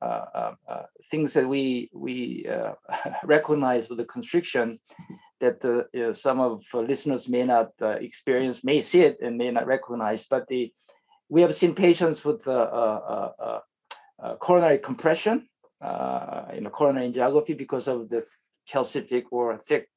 uh, 0.00 0.54
uh, 0.68 0.82
things 1.10 1.32
that 1.34 1.48
we 1.48 1.90
we 1.92 2.46
recognize 3.24 3.88
with 3.88 3.98
the 3.98 4.04
constriction. 4.04 4.78
that 5.40 5.64
uh, 5.64 5.84
you 5.92 6.02
know, 6.06 6.12
some 6.12 6.38
of 6.38 6.62
listeners 6.74 7.28
may 7.28 7.44
not 7.44 7.70
uh, 7.82 7.88
experience, 8.08 8.62
may 8.62 8.80
see 8.80 9.02
it 9.08 9.16
and 9.22 9.36
may 9.36 9.50
not 9.50 9.66
recognize. 9.66 10.26
But 10.26 10.46
the 10.48 10.72
we 11.28 11.42
have 11.42 11.54
seen 11.54 11.74
patients 11.74 12.24
with 12.24 12.46
uh, 12.46 13.60
coronary 14.38 14.78
compression, 14.78 15.48
you 15.82 16.60
know, 16.62 16.70
coronary 16.72 17.10
angiography 17.10 17.56
because 17.56 17.88
of 17.88 18.08
the 18.10 18.22
calcific 18.70 19.24
or 19.30 19.58
thick 19.58 19.88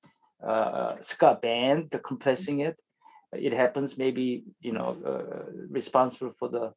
scar 1.01 1.35
band, 1.35 1.89
the 1.91 1.99
compressing 1.99 2.59
it. 2.59 2.81
It 3.31 3.53
happens, 3.53 3.97
maybe 3.97 4.43
you 4.61 4.73
know, 4.73 4.97
responsible 5.69 6.33
for 6.37 6.49
the 6.49 6.73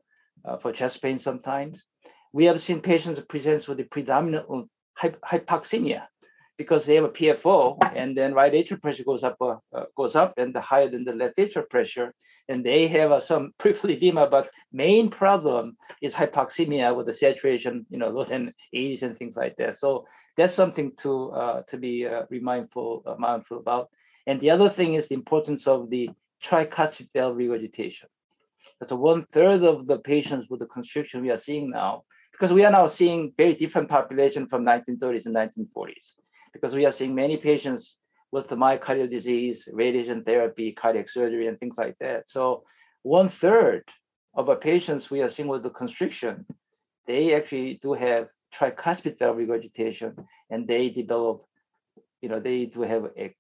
for 0.61 0.73
chest 0.73 1.03
pain 1.03 1.19
sometimes. 1.19 1.85
We 2.33 2.45
have 2.47 2.61
seen 2.61 2.81
patients 2.81 3.21
present 3.21 3.69
with 3.69 3.79
the 3.79 3.85
predominant 3.85 4.47
hypoxemia 4.99 6.07
because 6.59 6.87
they 6.87 6.95
have 6.95 7.05
a 7.05 7.11
PFO, 7.11 7.77
and 7.95 8.17
then 8.17 8.33
right 8.33 8.53
atrial 8.53 8.81
pressure 8.81 9.05
goes 9.05 9.23
up, 9.23 9.37
uh, 9.41 9.57
uh, 9.75 9.85
goes 9.97 10.17
up, 10.17 10.35
and 10.39 10.55
the 10.55 10.61
higher 10.61 10.89
than 10.89 11.05
the 11.05 11.13
left 11.13 11.37
atrial 11.37 11.69
pressure, 11.69 12.15
and 12.49 12.65
they 12.65 12.87
have 12.89 13.13
uh, 13.13 13.21
some 13.21 13.53
peripheral 13.59 13.93
edema. 13.93 14.27
But 14.29 14.51
main 14.73 15.11
problem 15.11 15.77
is 16.01 16.15
hypoxemia 16.15 16.97
with 16.97 17.07
the 17.07 17.13
saturation, 17.13 17.87
you 17.91 17.99
know, 17.99 18.09
lower 18.09 18.25
than 18.25 18.55
80s 18.75 19.03
and 19.03 19.17
things 19.17 19.37
like 19.37 19.57
that. 19.57 19.77
So 19.77 20.07
that's 20.37 20.55
something 20.55 20.93
to 20.97 21.31
uh, 21.31 21.63
to 21.63 21.77
be 21.77 22.07
uh, 22.07 22.25
mindful 22.31 23.03
uh, 23.07 23.15
mindful 23.19 23.59
about. 23.59 23.91
And 24.27 24.41
the 24.41 24.51
other 24.51 24.69
thing 24.69 24.95
is 24.95 25.09
the 25.09 25.15
importance 25.15 25.67
of 25.67 25.89
the 25.91 26.11
tricuspid 26.43 27.13
valve 27.13 27.37
regurgitation. 27.37 28.09
So 28.83 28.97
one 28.97 29.25
third 29.25 29.63
of 29.63 29.87
the 29.87 29.99
patients 29.99 30.49
with 30.51 30.61
the 30.61 30.67
constriction 30.67 31.23
we 31.23 31.31
are 31.31 31.39
seeing 31.39 31.71
now, 31.71 32.03
because 32.33 32.53
we 32.53 32.65
are 32.65 32.73
now 32.73 32.87
seeing 32.87 33.33
very 33.37 33.55
different 33.55 33.89
population 33.89 34.47
from 34.47 34.65
1930s 34.65 35.27
and 35.27 35.35
1940s 35.35 36.15
because 36.53 36.75
we 36.75 36.87
are 36.87 36.93
seeing 36.93 37.15
many 37.15 37.37
patients 37.37 37.99
with 38.33 38.49
the 38.49 38.57
myocardial 38.57 39.09
disease, 39.09 39.69
radiation 39.73 40.25
therapy, 40.25 40.73
cardiac 40.73 41.09
surgery, 41.09 41.47
and 41.47 41.59
things 41.61 41.79
like 41.79 41.97
that. 42.01 42.29
So 42.29 42.65
one 43.03 43.29
third 43.29 43.85
of 44.35 44.49
our 44.49 44.57
patients 44.57 45.11
we 45.11 45.23
are 45.23 45.29
seeing 45.29 45.49
with 45.49 45.63
the 45.63 45.71
constriction, 45.71 46.47
they 47.07 47.35
actually 47.35 47.79
do 47.81 47.93
have 47.93 48.29
tricuspid 48.57 49.19
valve 49.19 49.37
regurgitation, 49.37 50.15
and 50.51 50.67
they 50.67 50.89
develop, 50.89 51.45
you 52.21 52.29
know, 52.29 52.41
they 52.41 52.67
do 52.67 52.83
have 52.83 53.07
a, 53.17 53.35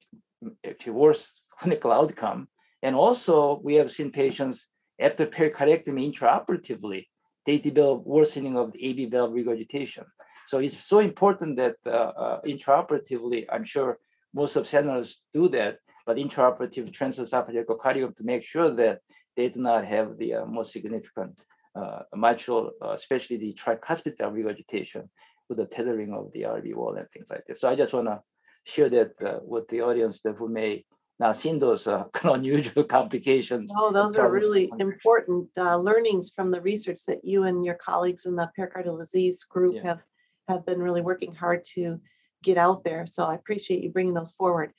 worse 0.89 1.31
clinical 1.59 1.93
outcome. 1.93 2.49
And 2.83 2.95
also, 2.95 3.61
we 3.63 3.75
have 3.75 3.91
seen 3.91 4.11
patients 4.11 4.69
after 5.01 5.27
pericardectomy 5.27 6.13
intraoperatively, 6.13 7.07
they 7.45 7.59
develop 7.59 8.05
worsening 8.05 8.57
of 8.57 8.73
the 8.73 8.81
AV 9.05 9.11
valve 9.11 9.33
regurgitation. 9.33 10.05
So 10.47 10.59
it's 10.59 10.79
so 10.79 11.01
important 11.01 11.57
that 11.57 11.77
uh, 11.87 11.91
uh, 11.91 12.41
intraoperatively, 12.43 13.47
I'm 13.51 13.65
sure 13.65 13.99
most 14.35 14.57
of 14.57 14.67
centers 14.67 15.23
do 15.33 15.49
that, 15.51 15.79
but 16.07 16.17
intraoperative 16.17 16.93
transesophageal 16.93 17.65
echocardiogram 17.65 18.15
to 18.17 18.25
make 18.25 18.45
sure 18.45 18.71
that 18.75 19.01
they 19.37 19.49
do 19.49 19.61
not 19.61 19.85
have 19.85 20.17
the 20.19 20.35
uh, 20.35 20.47
most 20.47 20.73
significant 20.73 21.45
uh, 21.77 22.03
mitral, 22.15 22.73
uh, 22.83 22.91
especially 22.91 23.37
the 23.37 23.53
tricuspid 23.53 24.17
regurgitation 24.33 25.11
with 25.49 25.59
the 25.59 25.67
tethering 25.67 26.13
of 26.13 26.33
the 26.33 26.43
RV 26.43 26.75
wall 26.75 26.97
and 26.97 27.09
things 27.11 27.29
like 27.31 27.45
that. 27.47 27.59
So 27.59 27.69
I 27.69 27.77
just 27.77 27.93
want 27.93 28.07
to 28.07 28.21
share 28.65 28.89
that 28.91 29.13
uh, 29.23 29.39
with 29.43 29.69
the 29.69 29.83
audience 29.83 30.21
that 30.21 30.37
who 30.37 30.49
may 30.49 30.85
not 31.19 31.37
seen 31.37 31.59
those 31.59 31.87
uh, 31.87 32.05
unusual 32.25 32.85
complications. 32.85 33.73
Oh, 33.77 33.93
those 33.93 34.17
are 34.17 34.31
really 34.31 34.71
important 34.79 35.49
uh, 35.57 35.77
learnings 35.77 36.31
from 36.31 36.51
the 36.51 36.61
research 36.61 37.03
that 37.07 37.25
you 37.25 37.45
and 37.45 37.65
your 37.65 37.75
colleagues 37.75 38.27
in 38.27 38.37
the 38.37 38.51
pericardial 38.59 38.99
disease 38.99 39.45
group 39.45 39.77
yeah. 39.77 39.85
have 39.85 40.01
have 40.49 40.65
been 40.65 40.81
really 40.81 41.01
working 41.01 41.35
hard 41.35 41.65
to 41.65 42.01
get 42.45 42.57
out 42.57 42.85
there. 42.85 43.05
So 43.07 43.27
I 43.27 43.35
appreciate 43.35 43.83
you 43.83 43.91
bringing 43.91 44.15
those 44.15 44.33
forward. 44.33 44.73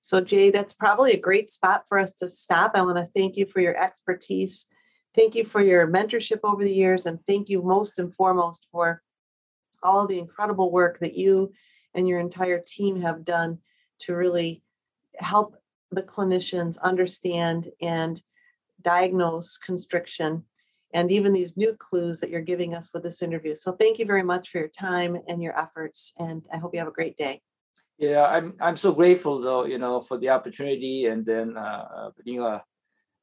So, 0.00 0.20
Jay, 0.20 0.50
that's 0.50 0.72
probably 0.72 1.12
a 1.12 1.20
great 1.20 1.50
spot 1.50 1.84
for 1.88 1.98
us 1.98 2.14
to 2.14 2.28
stop. 2.28 2.72
I 2.74 2.82
want 2.82 2.96
to 2.96 3.12
thank 3.12 3.36
you 3.36 3.44
for 3.44 3.60
your 3.60 3.76
expertise. 3.76 4.68
Thank 5.16 5.34
you 5.34 5.44
for 5.44 5.62
your 5.62 5.86
mentorship 5.86 6.40
over 6.44 6.62
the 6.62 6.72
years. 6.72 7.06
And 7.06 7.18
thank 7.26 7.48
you 7.48 7.62
most 7.62 7.98
and 7.98 8.14
foremost 8.14 8.66
for 8.70 9.02
all 9.82 10.06
the 10.06 10.18
incredible 10.18 10.70
work 10.70 10.98
that 11.00 11.16
you 11.16 11.52
and 11.94 12.06
your 12.06 12.20
entire 12.20 12.62
team 12.66 13.00
have 13.00 13.24
done 13.24 13.58
to 14.00 14.14
really 14.14 14.62
help 15.16 15.56
the 15.90 16.02
clinicians 16.02 16.78
understand 16.82 17.70
and 17.80 18.22
diagnose 18.82 19.56
constriction 19.56 20.44
and 20.92 21.10
even 21.10 21.32
these 21.32 21.56
new 21.56 21.74
clues 21.74 22.20
that 22.20 22.30
you're 22.30 22.40
giving 22.40 22.74
us 22.74 22.90
with 22.92 23.02
this 23.02 23.22
interview. 23.22 23.56
So 23.56 23.72
thank 23.72 23.98
you 23.98 24.04
very 24.04 24.22
much 24.22 24.50
for 24.50 24.58
your 24.58 24.68
time 24.68 25.16
and 25.28 25.42
your 25.42 25.58
efforts, 25.58 26.12
and 26.18 26.42
I 26.52 26.58
hope 26.58 26.74
you 26.74 26.78
have 26.78 26.88
a 26.88 26.92
great 26.92 27.16
day. 27.16 27.42
Yeah, 27.98 28.24
I'm 28.24 28.54
I'm 28.60 28.76
so 28.76 28.92
grateful 28.92 29.40
though, 29.40 29.64
you 29.64 29.78
know, 29.78 30.00
for 30.00 30.18
the 30.18 30.28
opportunity 30.28 31.06
and 31.06 31.24
then 31.24 31.56
uh, 31.56 32.10
being 32.24 32.40
a, 32.40 32.62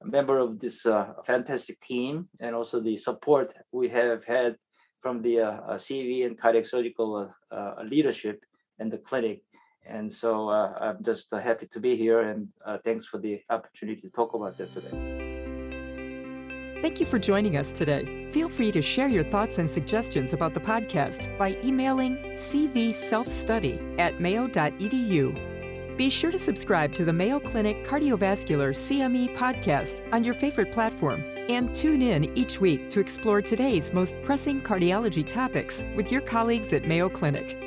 member 0.03 0.37
of 0.37 0.59
this 0.59 0.85
uh, 0.85 1.13
fantastic 1.25 1.79
team 1.81 2.27
and 2.39 2.55
also 2.55 2.79
the 2.79 2.97
support 2.97 3.53
we 3.71 3.89
have 3.89 4.23
had 4.23 4.55
from 5.01 5.21
the 5.21 5.39
uh, 5.39 5.51
uh 5.51 5.75
CV 5.75 6.25
and 6.25 6.39
cardiac 6.39 6.65
surgical 6.65 7.15
uh, 7.51 7.55
uh, 7.55 7.83
leadership 7.83 8.43
and 8.79 8.91
the 8.91 8.97
clinic. 8.97 9.41
And 9.85 10.11
so 10.11 10.49
I'm 10.49 11.03
just 11.03 11.29
happy 11.31 11.67
to 11.67 11.79
be 11.81 11.97
here 11.97 12.21
and 12.21 12.47
thanks 12.85 13.05
for 13.05 13.17
the 13.17 13.41
opportunity 13.49 13.99
to 13.99 14.09
talk 14.09 14.33
about 14.33 14.57
that 14.57 14.73
today. 14.73 15.23
Thank 16.81 17.01
you 17.01 17.05
for 17.05 17.19
joining 17.19 17.57
us 17.57 17.73
today. 17.73 18.29
Feel 18.31 18.47
free 18.47 18.71
to 18.71 18.81
share 18.81 19.09
your 19.09 19.25
thoughts 19.25 19.57
and 19.57 19.69
suggestions 19.69 20.31
about 20.31 20.53
the 20.53 20.61
podcast 20.61 21.37
by 21.37 21.57
emailing 21.63 22.15
cvselfstudy 22.35 23.99
at 23.99 24.21
mayo.edu. 24.21 25.52
Be 25.97 26.10
sure 26.10 26.32
to 26.32 26.39
subscribe 26.39 26.95
to 26.95 27.06
the 27.06 27.13
Mayo 27.13 27.39
Clinic 27.39 27.86
Cardiovascular 27.86 28.73
CME 28.73 29.38
podcast 29.38 30.01
on 30.12 30.23
your 30.23 30.34
favorite 30.34 30.71
platform 30.71 31.23
and 31.49 31.73
tune 31.75 32.01
in 32.01 32.36
each 32.36 32.60
week 32.60 32.89
to 32.89 32.99
explore 32.99 33.43
today's 33.43 33.93
most 33.93 34.15
pressing 34.23 34.60
cardiology 34.60 35.27
topics 35.27 35.84
with 35.95 36.12
your 36.12 36.21
colleagues 36.21 36.73
at 36.73 36.88
Mayo 36.88 37.10
Clinic. 37.10 37.62